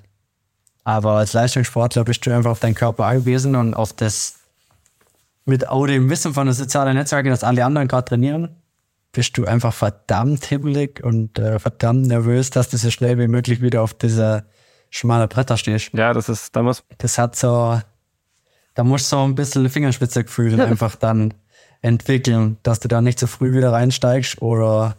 [0.84, 4.34] Aber als Leistungssportler bist du einfach auf deinen Körper angewiesen und auf das,
[5.44, 8.56] mit auch dem Wissen von den sozialen Netzwerken, dass alle anderen gerade trainieren,
[9.12, 13.62] bist du einfach verdammt hibbelig und äh, verdammt nervös, dass du so schnell wie möglich
[13.62, 14.44] wieder auf dieser
[14.90, 15.90] schmalen Bretter stehst.
[15.94, 17.80] Ja, das ist, da muss, Das hat so,
[18.74, 21.34] da musst du so ein bisschen Fingerspitzegefühl einfach dann
[21.82, 24.96] entwickeln, dass du da nicht so früh wieder reinsteigst oder,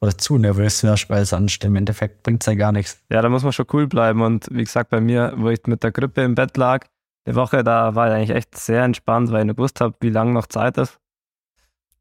[0.00, 3.02] oder zu nervös wirst, weil sonst im Endeffekt bringt's ja gar nichts.
[3.10, 4.22] ja, da muss man schon cool bleiben.
[4.22, 6.86] Und wie gesagt, bei mir, wo ich mit der Grippe im Bett lag,
[7.24, 10.10] eine Woche, da war ich eigentlich echt sehr entspannt, weil ich nicht gewusst habe, wie
[10.10, 10.98] lange noch Zeit ist.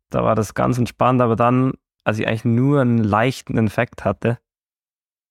[0.09, 1.73] Da war das ganz entspannt, aber dann,
[2.03, 4.37] als ich eigentlich nur einen leichten Infekt hatte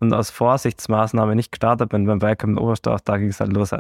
[0.01, 3.75] und aus Vorsichtsmaßnahme nicht gestartet bin beim Welcome in Oberstdorf, da ging es halt los.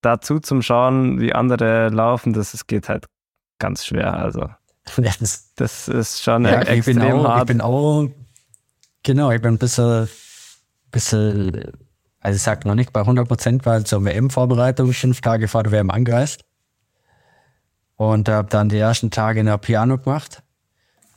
[0.00, 3.06] Dazu zum Schauen, wie andere laufen, das, das geht halt
[3.58, 4.14] ganz schwer.
[4.14, 4.48] Also,
[4.96, 7.48] das, das ist schon ja, ich, bin extrem auch, ich hart.
[7.48, 8.08] bin auch,
[9.02, 10.08] genau, ich bin ein bisschen,
[10.90, 11.72] bisschen,
[12.20, 15.72] also ich sag noch nicht bei 100 Prozent, weil zur WM-Vorbereitung fünf Tage vor der
[15.72, 16.44] WM angereist.
[17.96, 20.42] Und habe dann die ersten Tage in der Piano gemacht.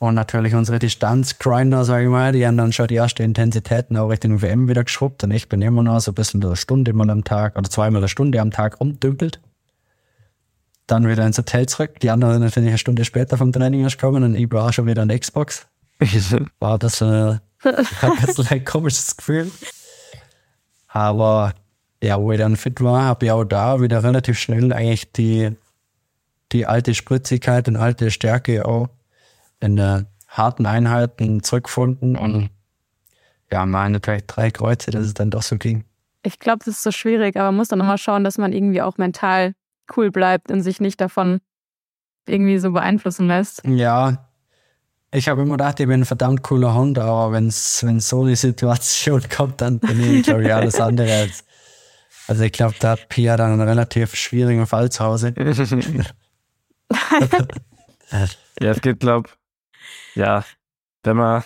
[0.00, 4.08] Und natürlich unsere Distanzgrinder, sage ich mal, die haben dann schon die erste Intensitäten auch
[4.08, 5.22] Richtung WM wieder geschrubbt.
[5.22, 8.00] Und ich bin immer noch so ein bisschen eine Stunde mal am Tag oder zweimal
[8.00, 9.40] eine Stunde am Tag rumdümpelt.
[10.86, 12.00] Dann wieder ins Hotel zurück.
[12.00, 14.72] Die anderen sind natürlich eine Stunde später vom Training erst gekommen und ich war auch
[14.72, 15.66] schon wieder an der Xbox.
[16.58, 17.40] War das äh, ein
[18.26, 19.50] bisschen ein komisches Gefühl.
[20.88, 21.54] Aber
[22.02, 25.56] ja, wo ich dann fit war, habe ich auch da wieder relativ schnell eigentlich die,
[26.50, 28.88] die alte Spritzigkeit und alte Stärke auch
[29.60, 32.50] in der harten Einheiten zurückgefunden und
[33.52, 35.84] ja, meine natürlich drei Kreuze, dass es dann doch so ging.
[36.24, 38.80] ich glaube, das ist so schwierig, aber man muss dann immer schauen, dass man irgendwie
[38.82, 39.54] auch mental
[39.96, 41.40] cool bleibt und sich nicht davon
[42.26, 43.62] irgendwie so beeinflussen lässt.
[43.64, 44.28] Ja,
[45.12, 48.36] ich habe immer gedacht, ich bin ein verdammt cooler Hund, aber wenn's wenn so eine
[48.36, 51.44] Situation kommt, dann bin ich, glaube ich, alles andere als.
[52.28, 55.34] Also ich glaube, da hat Pia dann einen relativ schwierigen Fall zu Hause.
[58.60, 59.30] Ja, es gibt, glaube
[60.14, 60.44] ja,
[61.02, 61.42] wenn man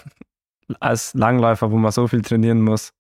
[0.81, 2.93] als Langläufer, wo man so viel trainieren muss,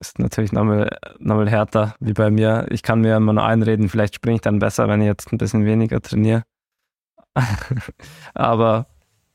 [0.00, 2.66] ist natürlich nochmal noch mal härter wie bei mir.
[2.70, 5.38] Ich kann mir immer nur einreden, vielleicht springe ich dann besser, wenn ich jetzt ein
[5.38, 6.42] bisschen weniger trainiere.
[8.34, 8.86] Aber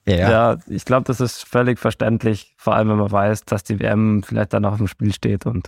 [0.08, 4.24] ja, ich glaube, das ist völlig verständlich, vor allem wenn man weiß, dass die WM
[4.24, 5.46] vielleicht dann auch auf dem Spiel steht.
[5.46, 5.68] Und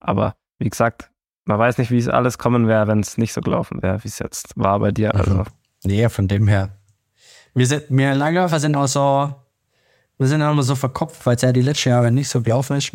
[0.00, 1.10] aber wie gesagt,
[1.44, 4.08] man weiß nicht, wie es alles kommen wäre, wenn es nicht so gelaufen wäre, wie
[4.08, 5.14] es jetzt war bei dir.
[5.14, 5.44] Also
[5.84, 6.70] Nee, von dem her.
[7.54, 9.34] Wir sind, wir Langläufer sind auch so,
[10.18, 12.76] wir sind auch immer so verkopft, weil es ja die letzten Jahre nicht so gelaufen
[12.76, 12.92] ist.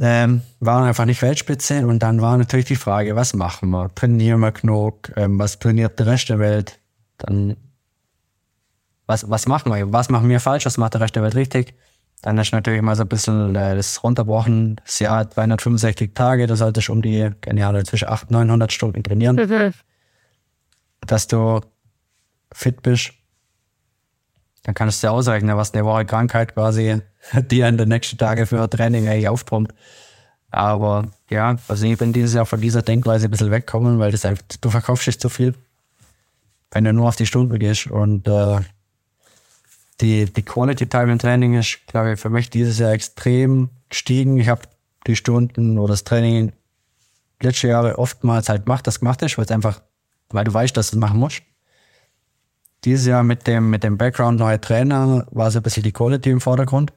[0.00, 3.94] Ähm, waren einfach nicht Weltspitze und dann war natürlich die Frage, was machen wir?
[3.94, 5.12] Trainieren wir genug?
[5.16, 6.78] Ähm, was trainiert der Rest der Welt?
[7.18, 7.56] Dann,
[9.06, 9.92] was, was machen wir?
[9.92, 10.64] Was machen wir falsch?
[10.64, 11.74] Was macht der Rest der Welt richtig?
[12.22, 14.80] Dann ist natürlich mal so ein bisschen äh, das runterbrochen.
[14.84, 18.72] Das Jahr hat 265 Tage, da solltest du um die, keine zwischen 800 und 900
[18.72, 19.36] Stunden trainieren
[21.06, 21.60] dass du
[22.52, 23.12] fit bist,
[24.62, 27.00] dann kannst du ausrechnen, was eine Woche Krankheit quasi
[27.50, 29.74] dir in den nächsten Tagen für Training eigentlich aufpumpt.
[30.50, 34.24] Aber ja, also ich bin dieses Jahr von dieser Denkweise ein bisschen weggekommen, weil das
[34.24, 35.54] einfach, du verkaufst dich zu viel,
[36.70, 37.86] wenn du nur auf die Stunde gehst.
[37.86, 38.60] Und äh,
[40.00, 44.36] die, die Quality Time im Training ist, glaube ich, für mich dieses Jahr extrem gestiegen.
[44.38, 44.62] Ich habe
[45.06, 46.52] die Stunden oder das Training
[47.40, 49.80] letzte Jahre oftmals halt gemacht, das gemacht ist, weil es einfach,
[50.28, 51.42] weil du weißt, dass du es machen musst.
[52.84, 56.30] Dieses Jahr mit dem, mit dem Background neuer Trainer war so ein bisschen die Quality
[56.30, 56.92] im Vordergrund.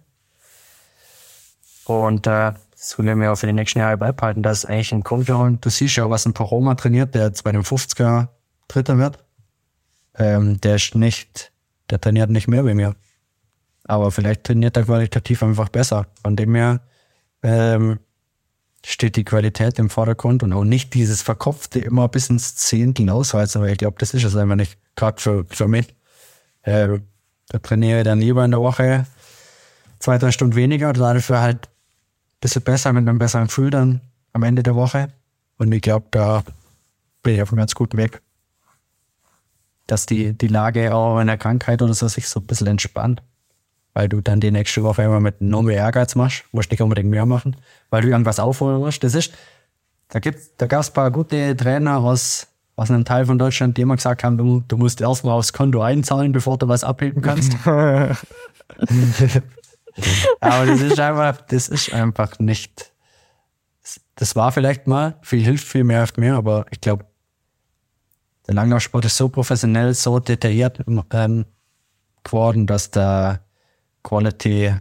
[1.86, 4.42] Und äh, das will ich mir auch für die nächsten Jahre beibehalten.
[4.42, 5.58] Das ist eigentlich ein Kumpel.
[5.62, 8.30] Du siehst ja, was ein Poroma trainiert, der jetzt bei dem 50er
[8.68, 9.24] Dritter wird.
[10.18, 11.52] Ähm, der ist nicht,
[11.90, 12.96] der trainiert nicht mehr wie mir.
[13.84, 16.08] Aber vielleicht trainiert er qualitativ einfach besser.
[16.24, 16.82] Von dem her
[17.44, 18.00] ähm,
[18.84, 23.62] steht die Qualität im Vordergrund und auch nicht dieses Verkopfte immer bis ins Zehntel ausreizen,
[23.62, 25.96] weil ich glaube, das ist es einfach nicht, gerade für, für mich.
[26.64, 27.00] Äh,
[27.50, 29.06] da trainiere ich dann lieber in der Woche
[30.00, 34.02] zwei, drei Stunden weniger, dafür halt ein bisschen besser mit einem besseren Gefühl dann
[34.34, 35.10] am Ende der Woche.
[35.58, 36.44] Und ich glaube, da
[37.24, 38.22] bin ich auf einem ganz guten Weg.
[39.88, 43.22] Dass die, die Lage auch in der Krankheit oder so sich so ein bisschen entspannt.
[43.94, 47.26] Weil du dann die nächste Woche immer mit mehr Ehrgeiz machst, musst nicht unbedingt mehr
[47.26, 47.56] machen,
[47.90, 49.04] weil du irgendwas aufholen musst.
[49.04, 49.34] Das ist,
[50.10, 53.82] da gibt's, da gab's ein paar gute Trainer aus, aus einem Teil von Deutschland, die
[53.82, 57.56] immer gesagt haben, du, du musst erstmal aufs Konto einzahlen, bevor du was abheben kannst.
[60.42, 62.92] Aber das ist einfach, das ist einfach nicht.
[64.16, 67.06] Das war vielleicht mal, viel hilft, viel mehr hilft mehr, aber ich glaube,
[68.48, 71.46] der Langlaufsport ist so professionell, so detailliert ähm,
[72.24, 73.42] geworden, dass der
[74.04, 74.74] Quality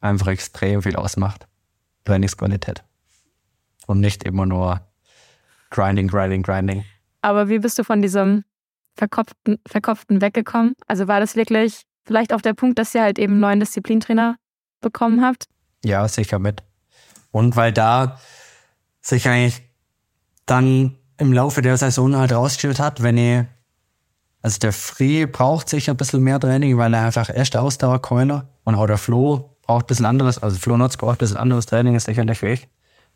[0.00, 1.46] einfach extrem viel ausmacht.
[2.04, 2.82] Trainingsqualität.
[3.86, 4.80] Und nicht immer nur
[5.70, 6.84] Grinding, Grinding, Grinding.
[7.22, 8.44] Aber wie bist du von diesem
[8.94, 10.74] Verkopften, Verkopften weggekommen?
[10.86, 14.36] Also war das wirklich vielleicht auch der Punkt, dass ihr halt eben neuen Disziplintrainer
[14.80, 15.46] bekommen habt?
[15.84, 16.62] Ja, sicher mit.
[17.30, 18.18] Und weil da
[19.00, 19.62] sich eigentlich
[20.46, 23.44] dann im Laufe der Saison halt rausgestellt hat, wenn ich,
[24.42, 28.74] also der Free braucht sicher ein bisschen mehr Training, weil er einfach erst Ausdauerkeuler und
[28.74, 31.94] auch der Flo braucht ein bisschen anderes, also Flo Nutz braucht ein bisschen anderes Training,
[31.94, 32.68] ist sicherlich wie ich.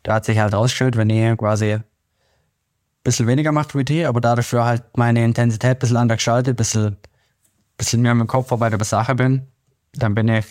[0.03, 1.79] Da hat sich halt rausgestellt, wenn ich quasi
[3.07, 6.55] bisschen weniger macht wie die, aber dafür halt meine Intensität ein bisschen anders gestaltet, ein
[6.57, 6.97] bisschen,
[7.77, 9.47] bisschen mehr mit dem Kopf bei der Sache bin,
[9.93, 10.45] dann bin ich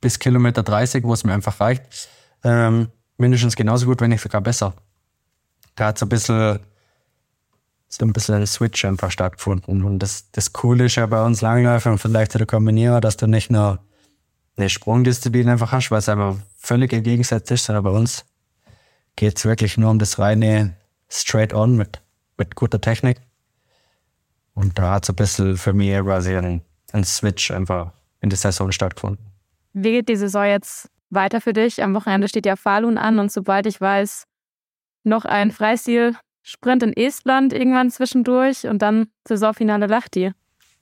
[0.00, 2.08] bis Kilometer 30, wo es mir einfach reicht,
[2.42, 2.88] ähm,
[3.18, 4.72] mindestens genauso gut, wenn nicht sogar besser.
[5.76, 6.60] Da hat so ein bisschen,
[7.88, 9.84] so ein bisschen ein Switch einfach stattgefunden.
[9.84, 13.26] Und das, das Coole ist ja bei uns Langläufer und vielleicht der Kombinierer, dass du
[13.26, 13.78] nicht nur
[14.56, 18.24] eine Sprungdisziplin einfach hast, weil es einfach völlig im Gegensatz ist, sondern bei uns
[19.16, 20.74] geht es wirklich nur um das reine
[21.08, 22.00] Straight On mit,
[22.36, 23.20] mit guter Technik.
[24.54, 28.38] Und da hat so ein bisschen für mich quasi ein, ein Switch einfach in der
[28.38, 29.24] Saison stattgefunden.
[29.72, 31.82] Wie geht die Saison jetzt weiter für dich?
[31.82, 34.24] Am Wochenende steht ja Falun an und sobald ich weiß,
[35.04, 40.32] noch ein Freistil-Sprint in Estland irgendwann zwischendurch und dann Saisonfinale Lachti.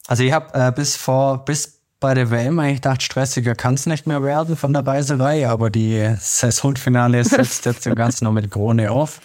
[0.07, 3.87] Also ich habe äh, bis vor, bis bei der WM eigentlich gedacht, stressiger kann es
[3.87, 8.51] nicht mehr werden von der Reiserei, aber die Saisonfinale setzt jetzt im Ganzen noch mit
[8.51, 9.21] Krone auf.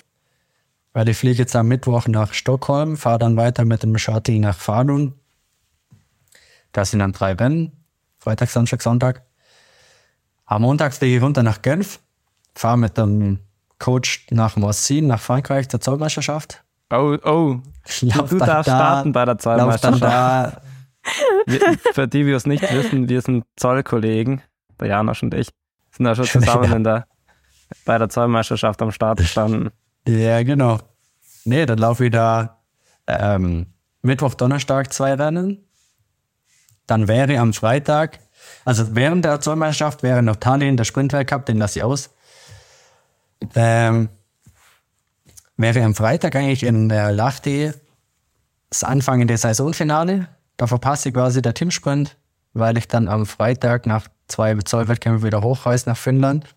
[0.93, 4.57] Weil ich fliege jetzt am Mittwoch nach Stockholm, fahre dann weiter mit dem Shuttle nach
[4.57, 5.13] Falun.
[6.71, 7.71] Da sind dann drei Rennen,
[8.19, 9.23] Freitag, Samstag, Sonntag.
[10.45, 11.99] Am Montag fliege ich runter nach Genf,
[12.55, 13.39] fahre mit dem
[13.79, 16.63] Coach nach Morsin, nach Frankreich zur Zollmeisterschaft.
[16.91, 17.59] Oh, oh.
[18.01, 20.61] Lauf du darfst da, starten bei der Zollmeisterschaft.
[21.45, 21.59] Wir,
[21.93, 24.41] für die, die es nicht wissen, wir sind Zollkollegen,
[24.79, 25.49] der Janosch und ich,
[25.91, 26.75] sind da schon zusammen Ja.
[26.77, 27.07] in der,
[27.85, 29.71] bei der Zollmeisterschaft am Start gestanden.
[30.07, 30.79] Ja, genau.
[31.45, 32.61] Nee, dann laufe ich da
[33.07, 33.67] ähm,
[34.01, 35.67] Mittwoch, Donnerstag zwei Rennen.
[36.87, 38.19] Dann wäre am Freitag,
[38.65, 42.09] also während der Zollmeisterschaft wäre noch Tallinn der Sprintweltcup, den lasse ich aus.
[43.55, 44.09] Ähm,
[45.57, 47.71] wäre am Freitag eigentlich in der Lahti
[48.69, 50.27] das Anfangen der Saisonfinale.
[50.63, 52.15] Da verpasse ich quasi der Teamsprint,
[52.53, 56.55] weil ich dann am Freitag nach zwei Zollwettkämpfen wieder hochreise nach Finnland.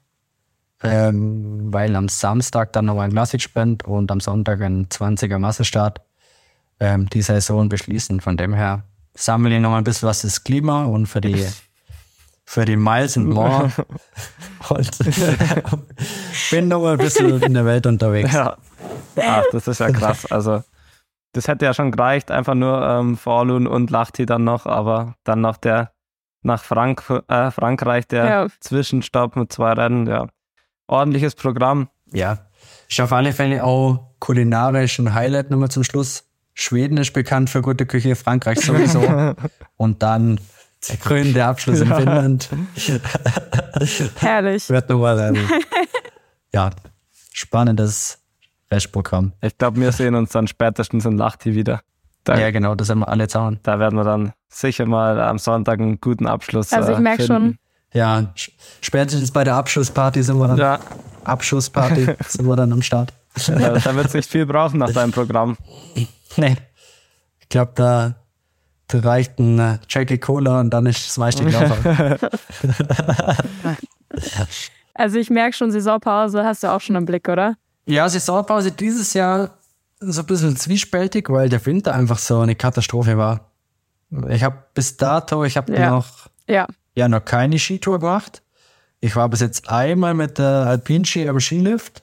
[0.81, 6.03] Ähm, weil am Samstag dann noch ein Klassiksprint und am Sonntag ein 20er Massestart
[6.79, 8.21] ähm, die Saison beschließen.
[8.21, 8.85] Von dem her
[9.15, 11.45] sammle ich noch mal ein bisschen was fürs Klima und für die
[12.45, 13.73] für die Miles and More
[14.69, 14.99] und
[16.53, 18.33] bin noch mal ein bisschen in der Welt unterwegs.
[18.33, 18.57] Ja.
[19.17, 20.31] Ach, das ist ja krass.
[20.31, 20.63] Also,
[21.37, 25.43] das hätte ja schon gereicht, einfach nur ähm, Falun und Lahti dann noch, aber dann
[25.43, 25.93] noch der
[26.43, 28.47] nach Frank äh, Frankreich, der Ja.
[28.61, 30.29] Zwischenstopp mit zwei Rennen, ja.
[30.87, 31.89] Ordentliches Programm.
[32.13, 32.39] Ja.
[32.89, 36.25] Ist auf alle Fälle auch kulinarisch ein Highlight nochmal zum Schluss.
[36.55, 39.03] Schweden ist bekannt für gute Küche, Frankreich sowieso.
[39.77, 40.41] Und dann
[40.89, 42.49] der krönende Abschluss in Finnland.
[44.21, 44.71] Herrlich.
[44.71, 45.37] Wird nochmal ein
[46.55, 46.71] ja,
[47.33, 48.21] spannendes
[48.71, 49.33] Restprogramm.
[49.43, 51.81] Ich glaube, wir sehen uns dann spätestens in Lahti wieder.
[52.25, 53.61] Da, Ja, genau, das haben wir alle zaun.
[53.63, 57.23] da werden wir dann sicher mal am Sonntag einen guten Abschluss Also ich äh, merke
[57.25, 57.59] finden.
[57.93, 58.33] Ja,
[58.81, 60.81] spätestens bei der Abschlussparty sind wir dann, Ja,
[61.25, 63.13] Abschussparty sind wir dann am Start.
[63.47, 65.57] da, da wird es nicht viel brauchen nach deinem Programm.
[66.37, 66.57] Nee.
[67.41, 68.17] Ich glaube, da,
[68.89, 72.19] da reicht ein äh, Jackie Cola und dann ist das meiste gelaufen.
[74.99, 77.57] Also ich merke schon, Saisonpause hast du auch schon im Blick, oder?
[77.87, 79.51] Ja, Saisonpause dieses Jahr
[80.01, 83.51] so ein bisschen zwiespältig, weil der Winter einfach so eine Katastrophe war.
[84.29, 85.91] Ich habe bis dato, ich habe Ja.
[85.91, 86.67] noch, Ja.
[86.95, 88.43] ja, noch keine Skitour gemacht.
[89.01, 92.03] Ich war bis jetzt einmal mit der Alpinski am Skilift.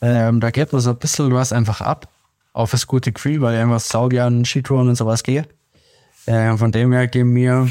[0.00, 2.08] Ähm, da geht mir so ein bisschen was einfach ab.
[2.52, 5.46] Auf das gute Gefühl, weil ich einfach saugern Skitouren und sowas gehe.
[6.26, 7.68] Äh, von dem her geben mir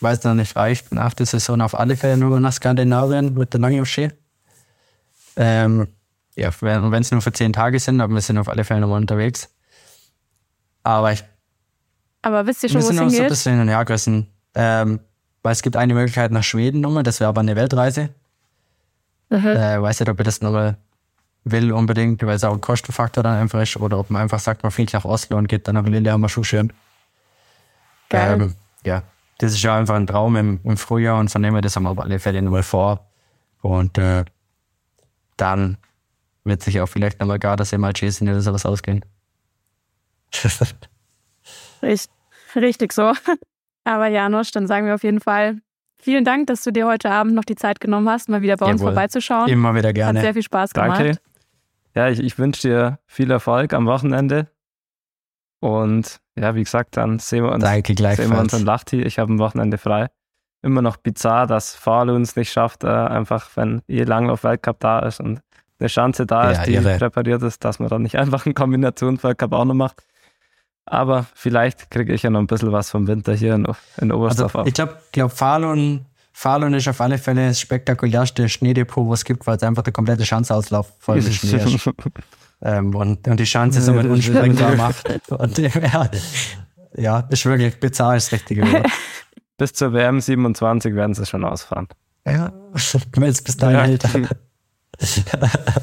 [0.00, 3.52] weiß noch nicht, ich bin nach der Saison auf alle Fälle nur nach Skandinavien mit
[3.52, 4.10] der Langlaufski.
[5.36, 5.86] Ähm,
[6.34, 9.00] ja, wenn es nur für zehn Tage sind, aber wir sind auf alle Fälle nochmal
[9.00, 9.50] unterwegs.
[10.82, 11.24] Aber ich
[12.22, 13.28] Aber wisst ihr schon, wir wo es sind noch so ein hingeht?
[13.28, 14.26] bisschen hin und her gerissen.
[14.54, 15.00] Ähm,
[15.42, 18.10] weil es gibt eine Möglichkeit nach Schweden nochmal, das wäre aber eine Weltreise.
[19.30, 19.46] Mhm.
[19.46, 20.76] Äh, weiß nicht, ob ich das nochmal
[21.44, 24.62] will unbedingt, weil es auch ein Kostenfaktor dann einfach ist, oder ob man einfach sagt,
[24.62, 26.70] man fliegt nach Oslo und geht dann nach Lillehammer Schuhschirm.
[28.08, 28.40] Geil.
[28.40, 28.54] Ähm,
[28.84, 29.02] ja,
[29.38, 31.84] das ist ja einfach ein Traum im, im Frühjahr und von dem her, das haben
[31.84, 33.06] wir auf alle Fälle nochmal vor.
[33.62, 34.24] Und äh,
[35.36, 35.78] dann
[36.44, 39.04] wird sich auch vielleicht nochmal gar das MLG sind oder sowas ausgehen.
[41.82, 42.10] Richtig,
[42.54, 43.12] richtig so.
[43.84, 45.60] Aber Janusz, dann sagen wir auf jeden Fall
[45.98, 48.66] vielen Dank, dass du dir heute Abend noch die Zeit genommen hast, mal wieder bei
[48.66, 48.92] uns Jawohl.
[48.92, 49.48] vorbeizuschauen.
[49.48, 50.20] Immer wieder Hat gerne.
[50.20, 51.00] sehr viel Spaß gemacht.
[51.00, 51.18] Danke.
[51.94, 54.48] Ja, ich, ich wünsche dir viel Erfolg am Wochenende.
[55.60, 58.52] Und ja, wie gesagt, dann sehen wir uns, Danke sehen wir uns gleichfalls.
[58.54, 59.02] in Lachti.
[59.02, 60.08] Ich habe ein Wochenende frei.
[60.62, 65.20] Immer noch bizarr, dass Falun es nicht schafft, äh, einfach wenn eh Langlauf-Weltcup da ist
[65.20, 65.40] und
[65.82, 66.96] eine Chance da Ja, ist, die irre.
[66.98, 70.02] präpariert ist, dass man dann nicht einfach einen Kombinationsweltcup auch noch macht.
[70.84, 73.64] Aber vielleicht kriege ich ja noch ein bisschen was vom Winter hier in,
[73.98, 74.66] in Also, Oberstdorf ab.
[74.66, 79.46] ich glaube, glaub, Falun, Falun ist auf alle Fälle das spektakulärste Schneedepot, was es gibt,
[79.46, 81.88] weil es einfach der komplette Schanzauslauf voll mit Schnee ist.
[82.62, 85.04] ähm, und, und die Schanze so mit unspringbar macht.
[85.30, 86.08] Und, ja,
[86.96, 88.86] ja, ist wirklich bizarr, ist das richtige Wort.
[89.58, 91.86] Bis zur WM 27 werden sie schon ausfahren.
[92.26, 92.52] ja,
[93.12, 93.82] wenn es bis dahin Ja.
[93.84, 94.04] hält.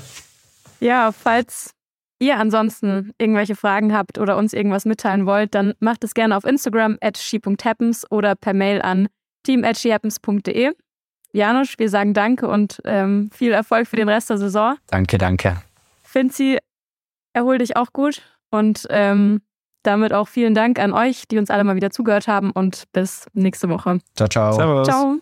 [0.80, 1.72] Ja, falls
[2.20, 6.46] ihr ansonsten irgendwelche Fragen habt oder uns irgendwas mitteilen wollt, dann macht es gerne auf
[6.46, 9.08] Instagram at she.happens oder per Mail an
[9.44, 10.74] team@shehappens.de.
[11.32, 14.76] Janusz, wir sagen Danke und ähm, viel Erfolg für den Rest der Saison.
[14.88, 15.62] Danke, danke.
[16.02, 16.58] Finzi,
[17.34, 19.42] erhol dich auch gut und ähm,
[19.84, 23.28] damit auch vielen Dank an euch, die uns alle mal wieder zugehört haben und bis
[23.34, 24.00] nächste Woche.
[24.16, 24.54] Ciao, ciao.
[24.54, 24.88] Servus.
[24.88, 25.20] Ciao.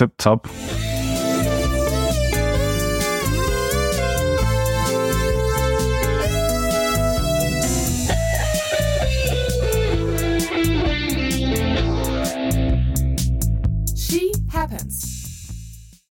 [0.00, 0.48] Tipp top.
[13.94, 15.09] She happens.